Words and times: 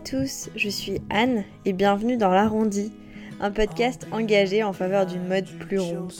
à 0.00 0.02
tous, 0.02 0.48
je 0.56 0.70
suis 0.70 0.98
Anne 1.10 1.44
et 1.66 1.74
bienvenue 1.74 2.16
dans 2.16 2.30
l'Arrondi, 2.30 2.90
un 3.38 3.50
podcast 3.50 4.06
engagé 4.12 4.62
en 4.62 4.72
faveur 4.72 5.04
d'une 5.04 5.26
mode 5.26 5.44
plus 5.58 5.78
ronde. 5.78 6.12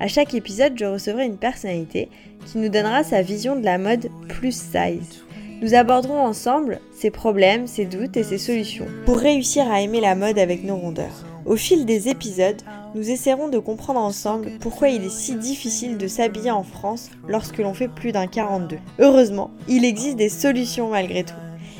À 0.00 0.08
chaque 0.08 0.32
épisode, 0.32 0.72
je 0.76 0.86
recevrai 0.86 1.26
une 1.26 1.36
personnalité 1.36 2.08
qui 2.46 2.56
nous 2.56 2.70
donnera 2.70 3.04
sa 3.04 3.20
vision 3.20 3.54
de 3.54 3.64
la 3.64 3.76
mode 3.76 4.08
plus 4.28 4.56
size. 4.56 5.22
Nous 5.60 5.74
aborderons 5.74 6.18
ensemble 6.18 6.80
ses 6.94 7.10
problèmes, 7.10 7.66
ses 7.66 7.84
doutes 7.84 8.16
et 8.16 8.22
ses 8.22 8.38
solutions 8.38 8.86
pour 9.04 9.18
réussir 9.18 9.70
à 9.70 9.82
aimer 9.82 10.00
la 10.00 10.14
mode 10.14 10.38
avec 10.38 10.64
nos 10.64 10.76
rondeurs. 10.76 11.26
Au 11.44 11.56
fil 11.56 11.84
des 11.84 12.08
épisodes, 12.08 12.62
nous 12.94 13.10
essaierons 13.10 13.48
de 13.48 13.58
comprendre 13.58 14.00
ensemble 14.00 14.52
pourquoi 14.60 14.88
il 14.88 15.04
est 15.04 15.10
si 15.10 15.34
difficile 15.34 15.98
de 15.98 16.08
s'habiller 16.08 16.52
en 16.52 16.62
France 16.62 17.10
lorsque 17.28 17.58
l'on 17.58 17.74
fait 17.74 17.88
plus 17.88 18.12
d'un 18.12 18.28
42. 18.28 18.78
Heureusement, 18.98 19.50
il 19.68 19.84
existe 19.84 20.16
des 20.16 20.30
solutions 20.30 20.88
malgré 20.88 21.22
tout. 21.22 21.34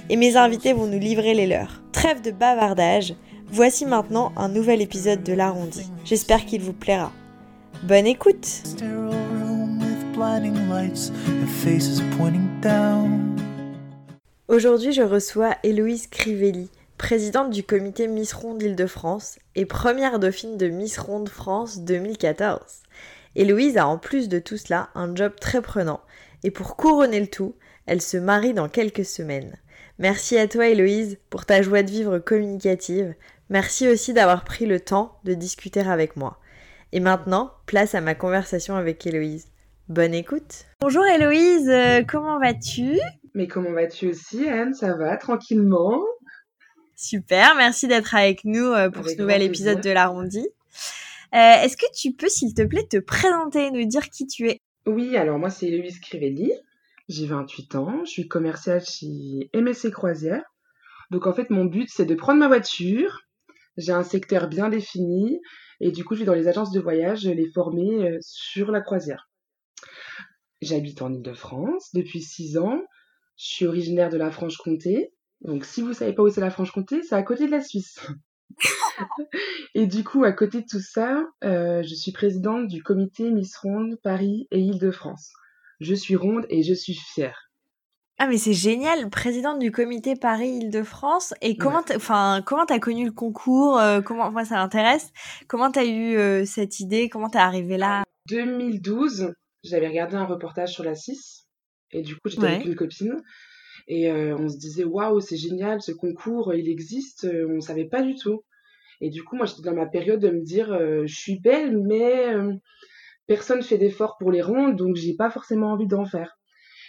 Et 0.08 0.14
mes 0.14 0.36
invités 0.36 0.72
vont 0.72 0.86
nous 0.86 1.00
livrer 1.00 1.34
les 1.34 1.48
leurs. 1.48 1.82
Trêve 1.90 2.22
de 2.22 2.30
bavardage, 2.30 3.14
voici 3.48 3.84
maintenant 3.84 4.32
un 4.36 4.48
nouvel 4.48 4.80
épisode 4.80 5.24
de 5.24 5.32
l'arrondi. 5.32 5.90
J'espère 6.04 6.46
qu'il 6.46 6.62
vous 6.62 6.72
plaira. 6.72 7.10
Bonne 7.82 8.06
écoute 8.06 8.46
Aujourd'hui, 14.46 14.92
je 14.92 15.02
reçois 15.02 15.56
Héloïse 15.64 16.06
Crivelli, 16.06 16.70
présidente 16.98 17.50
du 17.50 17.64
comité 17.64 18.06
Miss 18.06 18.32
Ronde 18.32 18.62
Île-de-France 18.62 19.40
et 19.56 19.66
première 19.66 20.20
dauphine 20.20 20.56
de 20.56 20.68
Miss 20.68 20.98
Ronde 20.98 21.28
France 21.28 21.80
2014. 21.80 22.60
Héloïse 23.34 23.76
a 23.76 23.88
en 23.88 23.98
plus 23.98 24.28
de 24.28 24.38
tout 24.38 24.56
cela 24.56 24.88
un 24.94 25.16
job 25.16 25.32
très 25.40 25.60
prenant 25.60 26.00
et 26.44 26.52
pour 26.52 26.76
couronner 26.76 27.18
le 27.18 27.26
tout, 27.26 27.56
elle 27.86 28.00
se 28.00 28.16
marie 28.16 28.54
dans 28.54 28.68
quelques 28.68 29.04
semaines. 29.04 29.56
Merci 29.98 30.36
à 30.36 30.46
toi 30.46 30.68
Héloïse 30.68 31.18
pour 31.30 31.46
ta 31.46 31.62
joie 31.62 31.82
de 31.82 31.90
vivre 31.90 32.18
communicative. 32.18 33.14
Merci 33.48 33.88
aussi 33.88 34.12
d'avoir 34.12 34.44
pris 34.44 34.66
le 34.66 34.78
temps 34.78 35.18
de 35.24 35.32
discuter 35.32 35.80
avec 35.80 36.16
moi. 36.16 36.38
Et 36.92 37.00
maintenant, 37.00 37.52
place 37.64 37.94
à 37.94 38.02
ma 38.02 38.14
conversation 38.14 38.76
avec 38.76 39.06
Héloïse. 39.06 39.48
Bonne 39.88 40.12
écoute. 40.12 40.66
Bonjour 40.80 41.02
Héloïse, 41.06 41.68
euh, 41.70 42.02
comment 42.06 42.38
vas-tu? 42.38 42.98
Mais 43.34 43.46
comment 43.48 43.72
vas-tu 43.72 44.08
aussi, 44.08 44.46
Anne? 44.46 44.74
Ça 44.74 44.94
va, 44.94 45.16
tranquillement? 45.16 46.02
Super, 46.94 47.54
merci 47.56 47.88
d'être 47.88 48.14
avec 48.14 48.44
nous 48.44 48.66
euh, 48.66 48.90
pour 48.90 49.08
ce 49.08 49.16
nouvel 49.16 49.42
épisode 49.42 49.80
de 49.80 49.90
l'arrondi. 49.90 50.46
Euh, 51.34 51.62
Est-ce 51.62 51.78
que 51.78 51.86
tu 51.94 52.12
peux, 52.12 52.28
s'il 52.28 52.52
te 52.52 52.62
plaît, 52.62 52.86
te 52.86 52.98
présenter, 52.98 53.70
nous 53.70 53.86
dire 53.86 54.10
qui 54.10 54.26
tu 54.26 54.48
es? 54.50 54.60
Oui, 54.86 55.16
alors 55.16 55.38
moi 55.38 55.50
c'est 55.50 55.68
Louise 55.68 56.00
Crivelli, 56.00 56.52
j'ai 57.08 57.26
28 57.26 57.74
ans, 57.76 58.04
je 58.04 58.10
suis 58.10 58.28
commerciale 58.28 58.84
chez 58.84 59.50
MSC 59.54 59.90
Croisière. 59.90 60.44
Donc 61.10 61.26
en 61.26 61.32
fait 61.32 61.50
mon 61.50 61.64
but 61.64 61.88
c'est 61.90 62.06
de 62.06 62.14
prendre 62.14 62.40
ma 62.40 62.48
voiture, 62.48 63.20
j'ai 63.76 63.92
un 63.92 64.02
secteur 64.02 64.48
bien 64.48 64.68
défini 64.68 65.40
et 65.80 65.92
du 65.92 66.04
coup 66.04 66.14
je 66.14 66.20
vais 66.20 66.26
dans 66.26 66.34
les 66.34 66.48
agences 66.48 66.72
de 66.72 66.80
voyage 66.80 67.26
les 67.26 67.50
former 67.52 68.08
euh, 68.08 68.18
sur 68.20 68.70
la 68.70 68.80
croisière. 68.80 69.30
J'habite 70.62 71.02
en 71.02 71.12
Ile-de-France 71.12 71.90
depuis 71.92 72.22
6 72.22 72.58
ans 72.58 72.82
je 73.36 73.46
suis 73.46 73.66
originaire 73.66 74.10
de 74.10 74.16
la 74.16 74.30
Franche-Comté. 74.30 75.12
Donc, 75.42 75.64
si 75.64 75.82
vous 75.82 75.92
savez 75.92 76.14
pas 76.14 76.22
où 76.22 76.30
c'est 76.30 76.40
la 76.40 76.50
Franche-Comté, 76.50 77.02
c'est 77.02 77.14
à 77.14 77.22
côté 77.22 77.46
de 77.46 77.50
la 77.50 77.62
Suisse. 77.62 77.98
et 79.74 79.86
du 79.86 80.02
coup, 80.04 80.24
à 80.24 80.32
côté 80.32 80.62
de 80.62 80.66
tout 80.68 80.80
ça, 80.80 81.24
euh, 81.44 81.82
je 81.82 81.94
suis 81.94 82.12
présidente 82.12 82.66
du 82.66 82.82
comité 82.82 83.30
Miss 83.30 83.56
Ronde 83.58 83.98
Paris 84.02 84.48
et 84.50 84.60
Île-de-France. 84.60 85.32
Je 85.80 85.94
suis 85.94 86.16
ronde 86.16 86.46
et 86.48 86.62
je 86.62 86.74
suis 86.74 86.94
fière. 86.94 87.46
Ah 88.18 88.26
mais 88.28 88.38
c'est 88.38 88.54
génial, 88.54 89.10
présidente 89.10 89.58
du 89.58 89.70
comité 89.70 90.16
Paris-Île-de-France. 90.16 91.34
Et 91.42 91.58
comment, 91.58 91.82
enfin, 91.94 92.42
comment 92.46 92.64
t'as 92.64 92.78
connu 92.78 93.04
le 93.04 93.12
concours 93.12 93.78
euh, 93.78 94.00
Comment, 94.00 94.30
moi, 94.30 94.46
ça 94.46 94.54
m'intéresse. 94.54 95.12
Comment 95.48 95.70
t'as 95.70 95.84
eu 95.84 96.16
euh, 96.16 96.46
cette 96.46 96.80
idée? 96.80 97.10
Comment 97.10 97.28
t'es 97.28 97.38
arrivée 97.38 97.76
là? 97.76 98.04
2012, 98.30 99.34
j'avais 99.64 99.88
regardé 99.88 100.16
un 100.16 100.24
reportage 100.24 100.72
sur 100.72 100.82
la 100.82 100.94
6 100.94 101.46
et 101.90 102.00
du 102.00 102.14
coup, 102.14 102.30
j'étais 102.30 102.46
avec 102.46 102.64
une 102.64 102.74
copine. 102.74 103.22
Et 103.86 104.10
euh, 104.10 104.34
on 104.38 104.48
se 104.48 104.56
disait, 104.56 104.84
waouh, 104.84 105.20
c'est 105.20 105.36
génial, 105.36 105.82
ce 105.82 105.92
concours, 105.92 106.54
il 106.54 106.70
existe. 106.70 107.28
On 107.30 107.56
ne 107.56 107.60
savait 107.60 107.84
pas 107.84 108.00
du 108.00 108.14
tout. 108.14 108.44
Et 109.02 109.10
du 109.10 109.24
coup, 109.24 109.36
moi, 109.36 109.44
j'étais 109.44 109.62
dans 109.62 109.74
ma 109.74 109.86
période 109.86 110.20
de 110.20 110.30
me 110.30 110.40
dire, 110.40 110.68
je 111.06 111.14
suis 111.14 111.38
belle, 111.38 111.78
mais 111.82 112.34
personne 113.26 113.62
fait 113.62 113.78
d'efforts 113.78 114.16
pour 114.18 114.30
les 114.30 114.42
rondes, 114.42 114.76
donc 114.76 114.96
j'ai 114.96 115.14
pas 115.14 115.30
forcément 115.30 115.72
envie 115.72 115.86
d'en 115.86 116.04
faire. 116.04 116.38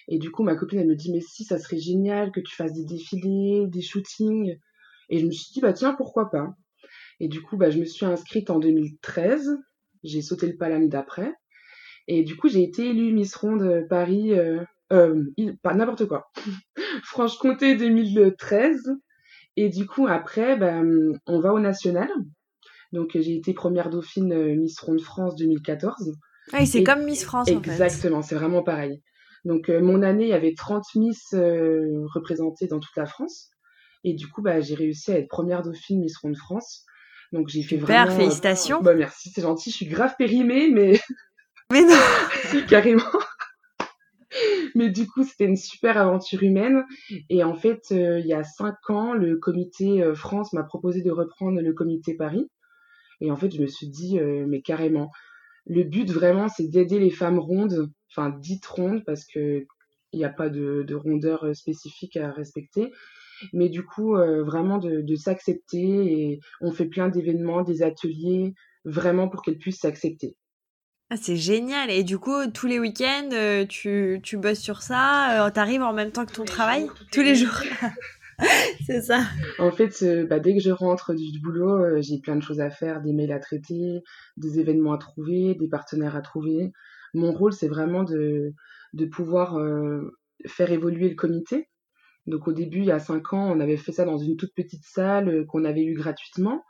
Et 0.08 0.20
du 0.20 0.32
coup, 0.32 0.44
ma 0.44 0.56
copine, 0.56 0.80
elle 0.80 0.88
me 0.88 0.96
dit, 0.96 1.12
mais 1.12 1.22
si, 1.22 1.44
ça 1.44 1.58
serait 1.58 1.80
génial 1.80 2.32
que 2.32 2.40
tu 2.40 2.56
fasses 2.56 2.74
des 2.74 2.86
défilés, 2.86 3.68
des 3.68 3.82
shootings. 3.82 4.58
Et 5.10 5.20
je 5.20 5.26
me 5.26 5.32
suis 5.32 5.52
dit, 5.54 5.60
bah 5.60 5.74
tiens, 5.74 5.94
pourquoi 5.94 6.30
pas. 6.30 6.56
Et 7.20 7.28
du 7.28 7.42
coup, 7.42 7.58
bah, 7.58 7.70
je 7.70 7.80
me 7.80 7.86
suis 7.86 8.06
inscrite 8.06 8.50
en 8.50 8.60
2013. 8.60 9.58
J'ai 10.04 10.22
sauté 10.22 10.48
le 10.48 10.56
pas 10.56 10.70
d'après. 10.80 11.34
Et 12.08 12.24
du 12.24 12.38
coup, 12.38 12.48
j'ai 12.48 12.64
été 12.64 12.90
élue 12.90 13.12
Miss 13.12 13.36
Ronde 13.36 13.86
Paris 13.90 14.34
euh, 14.94 15.26
pas 15.62 15.74
n'importe 15.74 16.06
quoi. 16.06 16.32
Franche-Comté 17.04 17.76
2013. 17.76 18.96
Et 19.58 19.70
du 19.70 19.88
coup, 19.88 20.08
après, 20.08 20.56
ben, 20.56 21.20
on 21.26 21.40
va 21.40 21.54
au 21.54 21.60
national. 21.60 22.10
Donc, 22.94 23.12
j'ai 23.16 23.36
été 23.36 23.54
première 23.54 23.90
dauphine 23.90 24.32
euh, 24.32 24.56
Miss 24.56 24.80
Ronde 24.80 25.02
France 25.02 25.36
2014. 25.36 26.14
Ah 26.54 26.58
oui, 26.60 26.68
c'est 26.68 26.84
comme 26.84 27.04
Miss 27.04 27.24
France, 27.24 27.48
Exactement, 27.50 28.22
c'est 28.22 28.36
vraiment 28.36 28.64
pareil. 28.64 29.02
Donc, 29.46 29.70
euh, 29.70 29.82
mon 29.82 30.02
année, 30.02 30.24
il 30.26 30.30
y 30.30 30.34
avait 30.34 30.54
30 30.56 30.84
Miss 30.96 31.34
euh, 31.34 32.06
représentées 32.14 32.68
dans 32.68 32.80
toute 32.80 32.96
la 32.96 33.06
France. 33.06 33.52
Et 34.04 34.14
du 34.14 34.28
coup, 34.28 34.42
bah, 34.42 34.60
j'ai 34.60 34.76
réussi 34.76 35.12
à 35.12 35.18
être 35.18 35.28
première 35.28 35.62
dauphine 35.62 36.02
Miss 36.02 36.18
Ronde 36.18 36.38
France. 36.38 36.86
Donc, 37.34 37.50
j'ai 37.50 37.64
fait 37.64 37.78
Super, 37.78 38.06
vraiment... 38.06 38.18
félicitations. 38.18 38.82
bah, 38.82 38.94
merci, 38.94 39.32
c'est 39.34 39.42
gentil. 39.42 39.72
Je 39.72 39.76
suis 39.76 39.88
grave 39.88 40.16
périmée, 40.18 40.70
mais... 40.70 41.00
Mais 41.72 41.84
non 41.84 41.98
Carrément 42.70 43.04
mais 44.76 44.90
du 44.90 45.08
coup, 45.08 45.24
c'était 45.24 45.46
une 45.46 45.56
super 45.56 45.98
aventure 45.98 46.44
humaine. 46.44 46.86
Et 47.30 47.44
en 47.44 47.56
fait, 47.56 47.86
euh, 47.92 48.20
il 48.20 48.28
y 48.28 48.34
a 48.34 48.44
cinq 48.44 48.90
ans, 48.90 49.14
le 49.14 49.38
comité 49.38 50.04
euh, 50.04 50.16
France 50.16 50.54
m'a 50.54 50.64
proposé 50.64 51.02
de 51.02 51.12
reprendre 51.12 51.60
le 51.60 51.74
comité 51.74 52.16
Paris. 52.16 52.48
Et 53.20 53.32
en 53.32 53.36
fait, 53.36 53.54
je 53.54 53.62
me 53.62 53.68
suis 53.68 53.88
dit, 53.88 54.20
euh, 54.20 54.46
mais 54.48 54.62
carrément, 54.62 55.10
le 55.68 55.84
but 55.84 56.10
vraiment, 56.10 56.48
c'est 56.48 56.68
d'aider 56.68 57.00
les 57.00 57.12
femmes 57.12 57.40
rondes, 57.40 57.92
enfin 58.12 58.30
dites 58.30 58.66
rondes, 58.66 59.04
parce 59.06 59.26
que 59.26 59.66
il 60.14 60.20
n'y 60.20 60.26
a 60.26 60.30
pas 60.30 60.50
de, 60.50 60.84
de, 60.88 60.96
rondeur 60.96 61.54
spécifique 61.56 62.16
à 62.16 62.32
respecter. 62.32 62.92
Mais 63.54 63.70
du 63.70 63.84
coup, 63.84 64.16
vraiment 64.16 64.78
de, 64.78 65.02
de 65.02 65.16
s'accepter 65.16 65.78
et 65.80 66.40
on 66.62 66.72
fait 66.72 66.86
plein 66.86 67.10
d'événements, 67.10 67.62
des 67.62 67.84
ateliers, 67.84 68.54
vraiment 68.86 69.28
pour 69.28 69.42
qu'elles 69.42 69.58
puissent 69.60 69.82
s'accepter. 69.82 70.38
Ah, 71.10 71.16
c'est 71.16 71.38
génial. 71.38 71.90
Et 71.90 72.04
du 72.04 72.20
coup, 72.20 72.48
tous 72.54 72.68
les 72.68 72.80
week-ends, 72.80 73.30
euh, 73.32 73.66
tu, 73.66 74.20
tu 74.24 74.36
bosses 74.36 74.60
sur 74.60 74.82
ça, 74.82 75.46
euh, 75.46 75.50
t'arrives 75.50 75.82
en 75.82 75.94
même 75.94 76.12
temps 76.12 76.26
que 76.26 76.34
ton 76.34 76.44
travail? 76.44 76.90
Tous 77.14 77.22
les 77.22 77.36
jours. 77.36 77.62
c'est 78.86 79.02
ça. 79.02 79.22
En 79.60 79.72
fait, 79.72 80.02
euh, 80.04 80.26
bah, 80.26 80.40
dès 80.40 80.54
que 80.54 80.62
je 80.62 80.72
rentre 80.72 81.14
du, 81.14 81.40
boulot, 81.40 82.02
j'ai 82.02 82.20
plein 82.20 82.36
de 82.36 82.42
choses 82.42 82.60
à 82.60 82.70
faire, 82.70 83.02
des 83.02 83.14
mails 83.14 83.32
à 83.32 83.40
traiter, 83.40 84.04
des 84.38 84.60
événements 84.60 84.94
à 84.94 84.98
trouver, 84.98 85.56
des 85.56 85.68
partenaires 85.68 86.16
à 86.16 86.22
trouver. 86.22 86.72
Mon 87.14 87.32
rôle, 87.34 87.54
c'est 87.54 87.68
vraiment 87.68 88.04
de, 88.04 88.54
de 88.94 89.06
pouvoir 89.06 89.58
faire 90.46 90.72
évoluer 90.72 91.10
le 91.10 91.16
comité. 91.16 91.70
Donc 92.28 92.48
au 92.48 92.54
début, 92.54 92.80
il 92.80 92.86
y 92.86 92.92
a 92.92 93.00
cinq 93.00 93.34
ans, 93.34 93.50
on 93.50 93.60
avait 93.60 93.78
fait 93.78 93.94
ça 93.94 94.06
dans 94.06 94.18
une 94.18 94.36
toute 94.36 94.54
petite 94.54 94.84
salle 94.84 95.46
qu'on 95.48 95.66
avait 95.66 95.84
eue 95.84 95.96
gratuitement. 95.96 96.64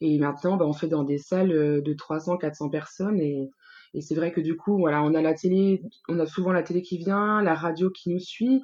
Et 0.00 0.18
maintenant, 0.18 0.56
bah, 0.56 0.66
on 0.66 0.72
fait 0.72 0.88
dans 0.88 1.04
des 1.04 1.18
salles 1.18 1.82
de 1.82 1.92
300, 1.94 2.36
400 2.36 2.68
personnes. 2.68 3.20
Et 3.20 3.50
et 3.94 4.00
c'est 4.00 4.14
vrai 4.14 4.32
que 4.32 4.40
du 4.40 4.56
coup, 4.56 4.78
voilà, 4.78 5.02
on 5.02 5.14
a 5.14 5.22
la 5.22 5.34
télé, 5.34 5.82
on 6.08 6.18
a 6.18 6.26
souvent 6.26 6.52
la 6.52 6.62
télé 6.62 6.82
qui 6.82 6.98
vient, 6.98 7.42
la 7.42 7.54
radio 7.54 7.90
qui 7.90 8.10
nous 8.10 8.20
suit. 8.20 8.62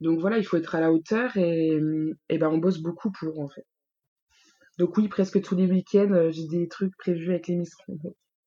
Donc 0.00 0.20
voilà, 0.20 0.38
il 0.38 0.44
faut 0.44 0.56
être 0.56 0.74
à 0.74 0.80
la 0.80 0.92
hauteur 0.92 1.36
et, 1.36 1.78
et 2.28 2.38
ben 2.38 2.48
on 2.48 2.58
bosse 2.58 2.78
beaucoup 2.78 3.10
pour 3.10 3.40
en 3.40 3.48
fait. 3.48 3.66
Donc 4.78 4.96
oui, 4.98 5.08
presque 5.08 5.40
tous 5.40 5.56
les 5.56 5.66
week-ends, 5.66 6.12
euh, 6.12 6.30
j'ai 6.30 6.46
des 6.46 6.68
trucs 6.68 6.96
prévus 6.98 7.30
avec 7.30 7.46
les 7.48 7.56
Miss 7.56 7.74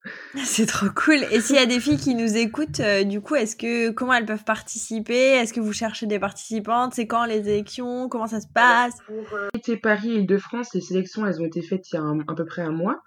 C'est 0.43 0.65
trop 0.65 0.87
cool. 0.95 1.23
Et 1.31 1.41
s'il 1.41 1.55
y 1.55 1.59
a 1.59 1.65
des 1.65 1.79
filles 1.79 1.97
qui 1.97 2.15
nous 2.15 2.37
écoutent, 2.37 2.79
euh, 2.79 3.03
du 3.03 3.19
coup, 3.19 3.35
est-ce 3.35 3.55
que 3.55 3.89
comment 3.89 4.13
elles 4.13 4.25
peuvent 4.25 4.43
participer? 4.43 5.33
Est-ce 5.33 5.53
que 5.53 5.59
vous 5.59 5.73
cherchez 5.73 6.05
des 6.05 6.19
participantes? 6.19 6.93
C'est 6.93 7.07
quand 7.07 7.25
les 7.25 7.49
élections? 7.49 8.07
Comment 8.09 8.27
ça 8.27 8.39
se 8.39 8.47
passe? 8.47 8.95
Pour 9.05 9.33
euh, 9.33 9.75
Paris 9.81 10.11
et 10.11 10.19
Île-de-France, 10.19 10.73
les 10.73 10.81
sélections, 10.81 11.25
elles 11.25 11.41
ont 11.41 11.45
été 11.45 11.61
faites 11.61 11.91
il 11.91 11.95
y 11.95 11.99
a 11.99 12.03
à 12.03 12.35
peu 12.35 12.45
près 12.45 12.61
un 12.61 12.71
mois. 12.71 13.01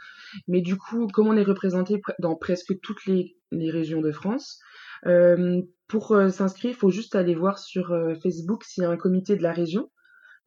Mais 0.48 0.60
du 0.60 0.76
coup, 0.76 1.06
comme 1.06 1.28
on 1.28 1.36
est 1.36 1.44
représenté 1.44 2.00
dans 2.18 2.36
presque 2.36 2.78
toutes 2.82 3.04
les, 3.06 3.36
régions 3.70 4.00
de 4.00 4.12
France, 4.12 4.60
euh, 5.06 5.60
pour 5.92 6.12
euh, 6.12 6.30
s'inscrire, 6.30 6.72
il 6.72 6.76
faut 6.76 6.90
juste 6.90 7.14
aller 7.14 7.36
voir 7.36 7.58
sur 7.58 7.94
Facebook 8.22 8.64
s'il 8.64 8.82
y 8.82 8.86
a 8.86 8.90
un 8.90 8.96
comité 8.96 9.36
de 9.36 9.42
la 9.42 9.52
région. 9.52 9.90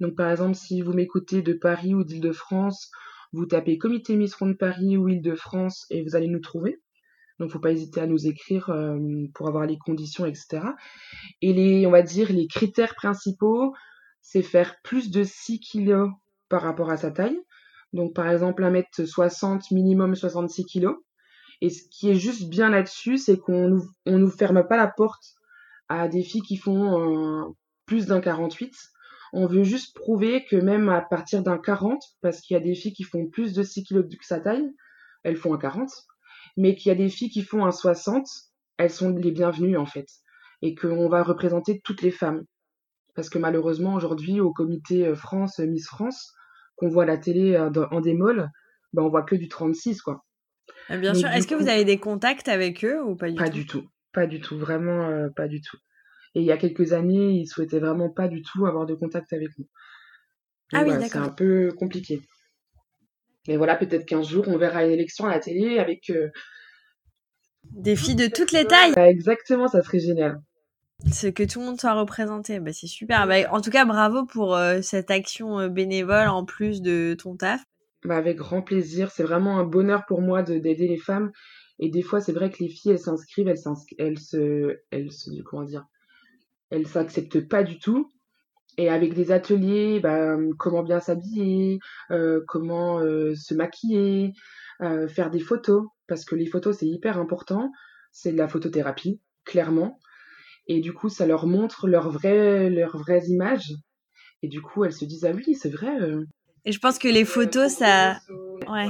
Donc 0.01 0.15
par 0.15 0.29
exemple, 0.29 0.55
si 0.55 0.81
vous 0.81 0.91
m'écoutez 0.91 1.41
de 1.41 1.53
Paris 1.53 1.93
ou 1.93 2.03
d'Île-de-France, 2.03 2.91
vous 3.31 3.45
tapez 3.45 3.77
Comité 3.77 4.15
Miss 4.15 4.33
Ronde 4.35 4.57
Paris 4.57 4.97
ou 4.97 5.07
Île-de-France 5.07 5.85
et 5.89 6.03
vous 6.03 6.15
allez 6.15 6.27
nous 6.27 6.39
trouver. 6.39 6.81
Donc, 7.39 7.51
faut 7.51 7.59
pas 7.59 7.71
hésiter 7.71 7.99
à 7.99 8.07
nous 8.07 8.27
écrire 8.27 8.69
euh, 8.69 8.97
pour 9.33 9.47
avoir 9.47 9.65
les 9.65 9.77
conditions, 9.77 10.25
etc. 10.25 10.61
Et 11.41 11.53
les, 11.53 11.85
on 11.85 11.91
va 11.91 12.01
dire, 12.01 12.31
les 12.31 12.47
critères 12.47 12.95
principaux, 12.95 13.73
c'est 14.21 14.41
faire 14.41 14.75
plus 14.83 15.11
de 15.11 15.23
6 15.23 15.59
kilos 15.59 16.09
par 16.49 16.61
rapport 16.61 16.89
à 16.89 16.97
sa 16.97 17.11
taille. 17.11 17.39
Donc 17.93 18.13
par 18.13 18.29
exemple 18.29 18.63
1m60 18.63 19.73
minimum 19.73 20.15
66 20.15 20.65
kilos. 20.65 20.95
Et 21.61 21.69
ce 21.69 21.83
qui 21.89 22.09
est 22.09 22.15
juste 22.15 22.49
bien 22.49 22.69
là-dessus, 22.69 23.17
c'est 23.17 23.37
qu'on 23.37 23.69
nous, 23.69 23.83
on 24.05 24.17
nous 24.17 24.29
ferme 24.29 24.67
pas 24.67 24.77
la 24.77 24.87
porte 24.87 25.35
à 25.89 26.07
des 26.07 26.23
filles 26.23 26.41
qui 26.41 26.57
font 26.57 27.55
plus 27.85 28.07
d'un 28.07 28.21
48. 28.21 28.73
On 29.33 29.47
veut 29.47 29.63
juste 29.63 29.95
prouver 29.95 30.45
que 30.45 30.55
même 30.55 30.89
à 30.89 31.01
partir 31.01 31.43
d'un 31.43 31.57
40, 31.57 32.01
parce 32.21 32.41
qu'il 32.41 32.55
y 32.55 32.57
a 32.57 32.63
des 32.63 32.75
filles 32.75 32.93
qui 32.93 33.03
font 33.03 33.27
plus 33.27 33.53
de 33.53 33.63
6 33.63 33.83
kilos 33.83 34.05
que 34.07 34.25
sa 34.25 34.39
taille, 34.39 34.73
elles 35.23 35.35
font 35.35 35.53
un 35.53 35.57
40, 35.57 35.89
mais 36.57 36.75
qu'il 36.75 36.89
y 36.89 36.91
a 36.93 36.95
des 36.95 37.09
filles 37.09 37.29
qui 37.29 37.43
font 37.43 37.65
un 37.65 37.71
60, 37.71 38.27
elles 38.77 38.89
sont 38.89 39.09
les 39.09 39.31
bienvenues 39.31 39.77
en 39.77 39.85
fait. 39.85 40.07
Et 40.61 40.73
qu'on 40.75 41.09
va 41.09 41.23
représenter 41.23 41.81
toutes 41.83 42.01
les 42.01 42.11
femmes. 42.11 42.45
Parce 43.13 43.29
que 43.29 43.37
malheureusement 43.37 43.93
aujourd'hui 43.95 44.39
au 44.39 44.51
comité 44.53 45.07
euh, 45.07 45.15
France, 45.15 45.59
Miss 45.59 45.87
France, 45.87 46.33
qu'on 46.75 46.89
voit 46.89 47.03
à 47.03 47.07
la 47.07 47.17
télé 47.17 47.55
euh, 47.55 47.69
en 47.91 48.01
démol, 48.01 48.49
ben 48.93 49.03
on 49.03 49.09
voit 49.09 49.23
que 49.23 49.35
du 49.35 49.47
36 49.47 50.01
quoi. 50.01 50.23
Ah, 50.89 50.97
bien 50.97 51.13
sûr. 51.13 51.27
Est-ce 51.29 51.47
que 51.47 51.55
vous 51.55 51.67
avez 51.67 51.85
des 51.85 51.97
contacts 51.97 52.47
avec 52.47 52.83
eux 52.85 53.01
ou 53.03 53.15
pas 53.15 53.29
du 53.29 53.35
pas 53.35 53.49
tout? 53.49 53.53
du 53.53 53.65
tout. 53.65 53.87
Pas 54.13 54.27
du 54.27 54.39
tout. 54.39 54.57
Vraiment 54.57 55.09
euh, 55.09 55.29
pas 55.35 55.47
du 55.47 55.61
tout. 55.61 55.77
Et 56.35 56.41
il 56.41 56.45
y 56.45 56.51
a 56.51 56.57
quelques 56.57 56.93
années, 56.93 57.31
ils 57.31 57.47
souhaitaient 57.47 57.79
vraiment 57.79 58.09
pas 58.09 58.27
du 58.27 58.41
tout 58.41 58.65
avoir 58.65 58.85
de 58.85 58.93
contact 58.93 59.31
avec 59.33 59.49
nous. 59.57 59.67
ah 60.73 60.83
oui, 60.83 60.91
d'accord. 60.91 61.09
C'est 61.09 61.17
un 61.17 61.29
peu 61.29 61.71
compliqué. 61.77 62.21
Mais 63.47 63.57
voilà, 63.57 63.75
peut-être 63.75 64.05
qu'un 64.05 64.23
jour, 64.23 64.47
on 64.47 64.57
verra 64.57 64.83
une 64.85 64.91
élection 64.91 65.25
à 65.25 65.31
la 65.31 65.39
télé 65.39 65.79
avec... 65.79 66.09
Euh, 66.09 66.29
des 67.71 67.95
filles 67.95 68.15
de 68.15 68.27
toutes 68.27 68.51
les 68.51 68.65
tailles 68.65 68.93
Exactement, 68.95 69.67
ça 69.67 69.81
serait 69.81 69.99
génial. 69.99 70.41
C'est 71.11 71.33
que 71.33 71.43
tout 71.43 71.59
le 71.59 71.65
monde 71.65 71.79
soit 71.79 71.93
représenté. 71.93 72.59
Bah, 72.59 72.73
c'est 72.73 72.87
super. 72.87 73.27
Bah, 73.27 73.51
en 73.51 73.61
tout 73.61 73.71
cas, 73.71 73.85
bravo 73.85 74.25
pour 74.25 74.55
euh, 74.55 74.81
cette 74.81 75.11
action 75.11 75.67
bénévole 75.67 76.27
en 76.27 76.45
plus 76.45 76.81
de 76.81 77.15
ton 77.17 77.35
taf. 77.35 77.61
Bah, 78.05 78.17
avec 78.17 78.37
grand 78.37 78.61
plaisir. 78.61 79.11
C'est 79.11 79.23
vraiment 79.23 79.57
un 79.57 79.63
bonheur 79.63 80.05
pour 80.05 80.21
moi 80.21 80.43
d'aider 80.43 80.87
les 80.87 80.97
femmes. 80.97 81.31
Et 81.79 81.89
des 81.89 82.03
fois, 82.03 82.21
c'est 82.21 82.33
vrai 82.33 82.51
que 82.51 82.63
les 82.63 82.69
filles, 82.69 82.91
elles 82.91 82.99
s'inscrivent, 82.99 83.47
elles, 83.47 83.59
elles, 83.97 84.19
se, 84.19 84.77
elles 84.91 85.11
se, 85.11 85.41
comment 85.41 85.63
dire, 85.63 85.85
elles 86.69 86.87
s'acceptent 86.87 87.47
pas 87.47 87.63
du 87.63 87.79
tout. 87.79 88.13
Et 88.77 88.89
avec 88.89 89.13
des 89.13 89.31
ateliers, 89.31 89.99
bah, 89.99 90.37
comment 90.59 90.83
bien 90.83 90.99
s'habiller, 90.99 91.79
euh, 92.11 92.41
comment 92.47 92.99
euh, 92.99 93.33
se 93.35 93.53
maquiller, 93.53 94.33
euh, 94.81 95.07
faire 95.07 95.31
des 95.31 95.39
photos, 95.39 95.87
parce 96.07 96.25
que 96.25 96.35
les 96.35 96.45
photos 96.45 96.77
c'est 96.77 96.87
hyper 96.87 97.17
important. 97.17 97.71
C'est 98.11 98.33
de 98.33 98.37
la 98.37 98.47
photothérapie, 98.47 99.21
clairement. 99.45 99.99
Et 100.67 100.79
du 100.81 100.93
coup, 100.93 101.09
ça 101.09 101.25
leur 101.25 101.47
montre 101.47 101.87
leurs 101.87 102.09
vraies, 102.11 102.69
leurs 102.69 102.97
vraies 102.97 103.25
images. 103.27 103.73
Et 104.41 104.47
du 104.47 104.61
coup, 104.61 104.83
elles 104.85 104.93
se 104.93 105.05
disent 105.05 105.25
ah 105.25 105.31
oui, 105.31 105.55
c'est 105.55 105.69
vrai. 105.69 105.97
Et 106.65 106.71
je 106.71 106.79
pense 106.79 106.97
que 106.97 107.07
les 107.07 107.25
photos, 107.25 107.71
ça, 107.71 108.19
ouais. 108.69 108.89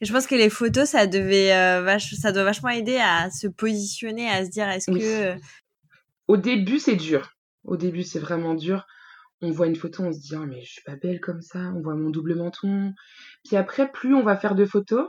Et 0.00 0.06
je 0.06 0.12
pense 0.12 0.26
que 0.26 0.34
les 0.34 0.48
photos, 0.48 0.88
ça 0.88 1.06
devait, 1.06 1.50
ça 2.00 2.32
doit 2.32 2.44
vachement 2.44 2.70
aider 2.70 2.96
à 2.96 3.30
se 3.30 3.48
positionner, 3.48 4.30
à 4.30 4.44
se 4.44 4.50
dire 4.50 4.68
est-ce 4.68 4.90
que 4.90 5.38
au 6.30 6.36
début, 6.36 6.78
c'est 6.78 6.94
dur. 6.94 7.32
Au 7.64 7.76
début, 7.76 8.04
c'est 8.04 8.20
vraiment 8.20 8.54
dur. 8.54 8.86
On 9.42 9.50
voit 9.50 9.66
une 9.66 9.74
photo, 9.74 10.04
on 10.04 10.12
se 10.12 10.20
dit, 10.20 10.36
ah, 10.36 10.46
mais 10.46 10.62
je 10.62 10.74
suis 10.74 10.82
pas 10.82 10.94
belle 10.94 11.18
comme 11.18 11.42
ça. 11.42 11.58
On 11.74 11.80
voit 11.82 11.96
mon 11.96 12.08
double 12.08 12.36
menton. 12.36 12.94
Puis 13.44 13.56
après, 13.56 13.90
plus 13.90 14.14
on 14.14 14.22
va 14.22 14.36
faire 14.36 14.54
de 14.54 14.64
photos, 14.64 15.08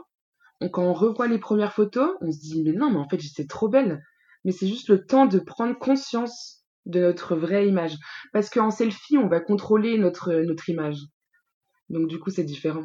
quand 0.72 0.82
on 0.82 0.92
revoit 0.92 1.28
les 1.28 1.38
premières 1.38 1.74
photos, 1.74 2.16
on 2.22 2.32
se 2.32 2.40
dit, 2.40 2.60
mais 2.64 2.72
non, 2.72 2.90
mais 2.90 2.98
en 2.98 3.08
fait, 3.08 3.20
j'étais 3.20 3.46
trop 3.46 3.68
belle. 3.68 4.02
Mais 4.44 4.50
c'est 4.50 4.66
juste 4.66 4.88
le 4.88 5.06
temps 5.06 5.26
de 5.26 5.38
prendre 5.38 5.78
conscience 5.78 6.64
de 6.86 6.98
notre 6.98 7.36
vraie 7.36 7.68
image. 7.68 7.94
Parce 8.32 8.50
qu'en 8.50 8.72
selfie, 8.72 9.16
on 9.16 9.28
va 9.28 9.38
contrôler 9.38 9.98
notre, 9.98 10.32
notre 10.32 10.70
image. 10.70 10.98
Donc, 11.90 12.08
du 12.08 12.18
coup, 12.18 12.30
c'est 12.30 12.44
différent. 12.44 12.84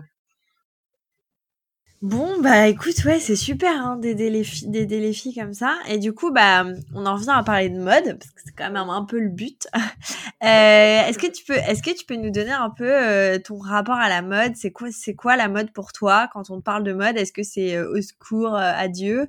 Bon, 2.04 2.40
bah 2.42 2.68
écoute, 2.68 3.04
ouais, 3.06 3.20
c'est 3.20 3.36
super 3.36 3.72
hein, 3.72 3.98
d'aider 3.98 4.30
les, 4.30 4.44
d'aider 4.68 5.00
les 5.00 5.14
filles 5.14 5.34
comme 5.34 5.56
ça. 5.56 5.80
Et 5.90 5.98
du 5.98 6.14
coup, 6.14 6.32
bah, 6.32 6.64
on 6.94 7.08
en 7.08 7.16
revient 7.16 7.34
à 7.34 7.42
parler 7.42 7.70
de 7.70 7.80
mode, 7.80 8.20
parce 8.20 8.30
que 8.30 8.42
c'est 8.46 8.56
quand 8.56 8.70
même 8.70 8.78
un 8.78 9.04
peu 9.04 9.20
le 9.20 9.30
but. 9.30 9.68
euh, 10.44 11.08
est-ce 11.08 11.18
que 11.18 11.26
tu 11.26 11.44
peux, 11.44 11.56
est-ce 11.56 11.82
que 11.82 11.98
tu 11.98 12.06
peux 12.06 12.16
nous 12.16 12.30
donner 12.30 12.52
un 12.52 12.70
peu 12.70 12.88
euh, 12.88 13.40
ton 13.40 13.58
rapport 13.58 13.96
à 13.96 14.10
la 14.10 14.22
mode? 14.22 14.56
C'est 14.56 14.70
quoi, 14.70 14.90
c'est 14.92 15.16
quoi 15.16 15.38
la 15.38 15.50
mode 15.50 15.72
pour 15.74 15.92
toi? 15.92 16.30
Quand 16.32 16.52
on 16.52 16.62
parle 16.62 16.84
de 16.84 16.94
mode 16.94 17.18
Est-ce 17.18 17.34
que 17.34 17.42
c'est 17.42 17.76
euh, 17.76 17.92
au 17.92 18.00
secours, 18.00 18.54
adieu, 18.56 19.26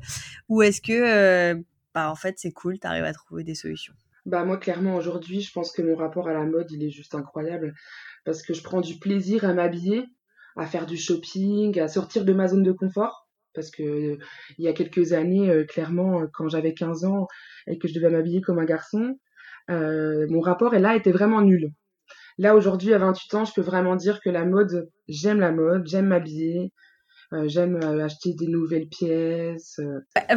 ou 0.51 0.61
est-ce 0.61 0.83
que, 0.83 1.55
bah 1.95 2.11
en 2.11 2.17
fait, 2.17 2.35
c'est 2.39 2.53
cool, 2.53 2.79
t'arrives 2.79 3.05
à 3.05 3.15
trouver 3.15 3.45
des 3.45 3.55
solutions? 3.55 3.95
Bah 4.27 4.45
moi, 4.45 4.59
clairement, 4.59 4.97
aujourd'hui, 4.97 5.41
je 5.41 5.51
pense 5.51 5.73
que 5.73 5.81
mon 5.81 5.97
rapport 5.97 6.29
à 6.29 6.35
la 6.35 6.45
mode, 6.45 6.71
il 6.71 6.85
est 6.85 6.91
juste 6.91 7.15
incroyable, 7.15 7.75
parce 8.29 8.43
que 8.43 8.53
je 8.53 8.63
prends 8.63 8.83
du 8.83 8.99
plaisir 8.99 9.47
à 9.47 9.55
m'habiller 9.55 10.05
à 10.59 10.67
faire 10.67 10.85
du 10.85 10.97
shopping, 10.99 11.79
à 11.81 11.89
sortir 11.89 12.25
de 12.25 12.33
ma 12.35 12.49
zone 12.49 12.63
de 12.63 12.73
confort. 12.73 13.29
Parce 13.55 13.71
que 13.71 14.19
il 14.59 14.65
y 14.65 14.69
a 14.69 14.73
quelques 14.73 15.13
années, 15.15 15.49
euh, 15.49 15.65
clairement, 15.65 16.21
euh, 16.21 16.27
quand 16.33 16.49
j'avais 16.49 16.75
15 16.75 17.05
ans 17.05 17.27
et 17.67 17.79
que 17.79 17.89
je 17.89 17.95
devais 17.95 18.11
m'habiller 18.11 18.43
comme 18.43 18.59
un 18.59 18.65
garçon, 18.65 19.19
euh, 19.71 20.27
mon 20.29 20.41
rapport 20.41 20.75
et 20.75 20.79
là 20.79 20.95
était 20.95 21.13
vraiment 21.13 21.41
nul. 21.41 21.71
Là 22.37 22.55
aujourd'hui, 22.55 22.93
à 22.93 22.99
28 22.99 23.35
ans, 23.35 23.45
je 23.45 23.55
peux 23.55 23.63
vraiment 23.63 23.97
dire 23.97 24.21
que 24.21 24.31
la 24.31 24.45
mode, 24.45 24.91
j'aime 25.09 25.41
la 25.41 25.51
mode, 25.51 25.87
j'aime 25.87 26.07
m'habiller, 26.07 26.73
j'aime 27.47 27.77
acheter 28.01 28.35
des 28.35 28.47
nouvelles 28.47 28.87
pièces. 28.87 29.81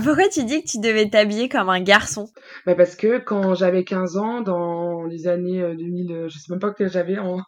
Pourquoi 0.04 0.28
tu 0.30 0.44
dis 0.46 0.64
que 0.64 0.68
tu 0.68 0.80
devais 0.80 1.10
t'habiller 1.10 1.48
comme 1.48 1.70
un 1.70 1.82
garçon? 1.82 2.28
Bah 2.66 2.74
Parce 2.74 2.96
que 2.96 3.20
quand 3.20 3.54
j'avais 3.54 3.84
15 3.84 4.18
ans, 4.18 4.42
dans 4.42 5.04
les 5.04 5.28
années 5.28 5.76
2000, 5.76 6.26
je 6.28 6.38
sais 6.40 6.52
même 6.52 6.60
pas 6.60 6.72
que 6.72 6.88
j'avais 6.88 7.20
en 7.20 7.40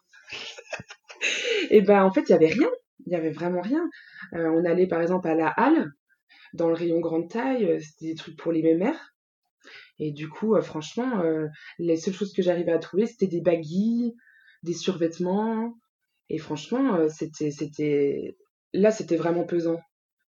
et 1.70 1.82
ben 1.82 2.04
en 2.04 2.12
fait, 2.12 2.22
il 2.30 2.32
y 2.32 2.36
avait 2.36 2.48
rien. 2.48 2.70
Il 3.06 3.14
y 3.14 3.16
avait 3.16 3.32
vraiment 3.32 3.62
rien. 3.62 3.90
Euh, 4.34 4.50
on 4.50 4.66
allait 4.66 4.88
par 4.88 5.02
exemple 5.02 5.28
à 5.28 5.36
la 5.36 5.50
halle, 5.50 5.92
dans 6.54 6.68
le 6.68 6.76
rayon 6.76 7.00
grande 7.00 7.30
taille, 7.30 7.66
euh, 7.66 7.80
c'était 7.80 8.08
des 8.08 8.16
trucs 8.16 8.38
pour 8.38 8.52
les 8.52 8.62
mémères. 8.62 9.14
Et 10.00 10.12
du 10.12 10.30
coup, 10.30 10.56
euh, 10.56 10.62
franchement, 10.62 11.24
les 11.80 11.98
seules 11.98 12.14
choses 12.14 12.34
que 12.34 12.42
j'arrivais 12.42 12.72
à 12.72 12.80
trouver, 12.80 13.06
c'était 13.06 13.28
des 13.28 13.42
baguilles, 13.42 14.14
des 14.64 14.74
survêtements. 14.74 15.78
Et 16.30 16.38
franchement, 16.38 17.08
c'était, 17.10 17.52
c'était, 17.52 18.36
là, 18.74 18.92
c'était 18.92 19.18
vraiment 19.18 19.44
pesant. 19.44 19.80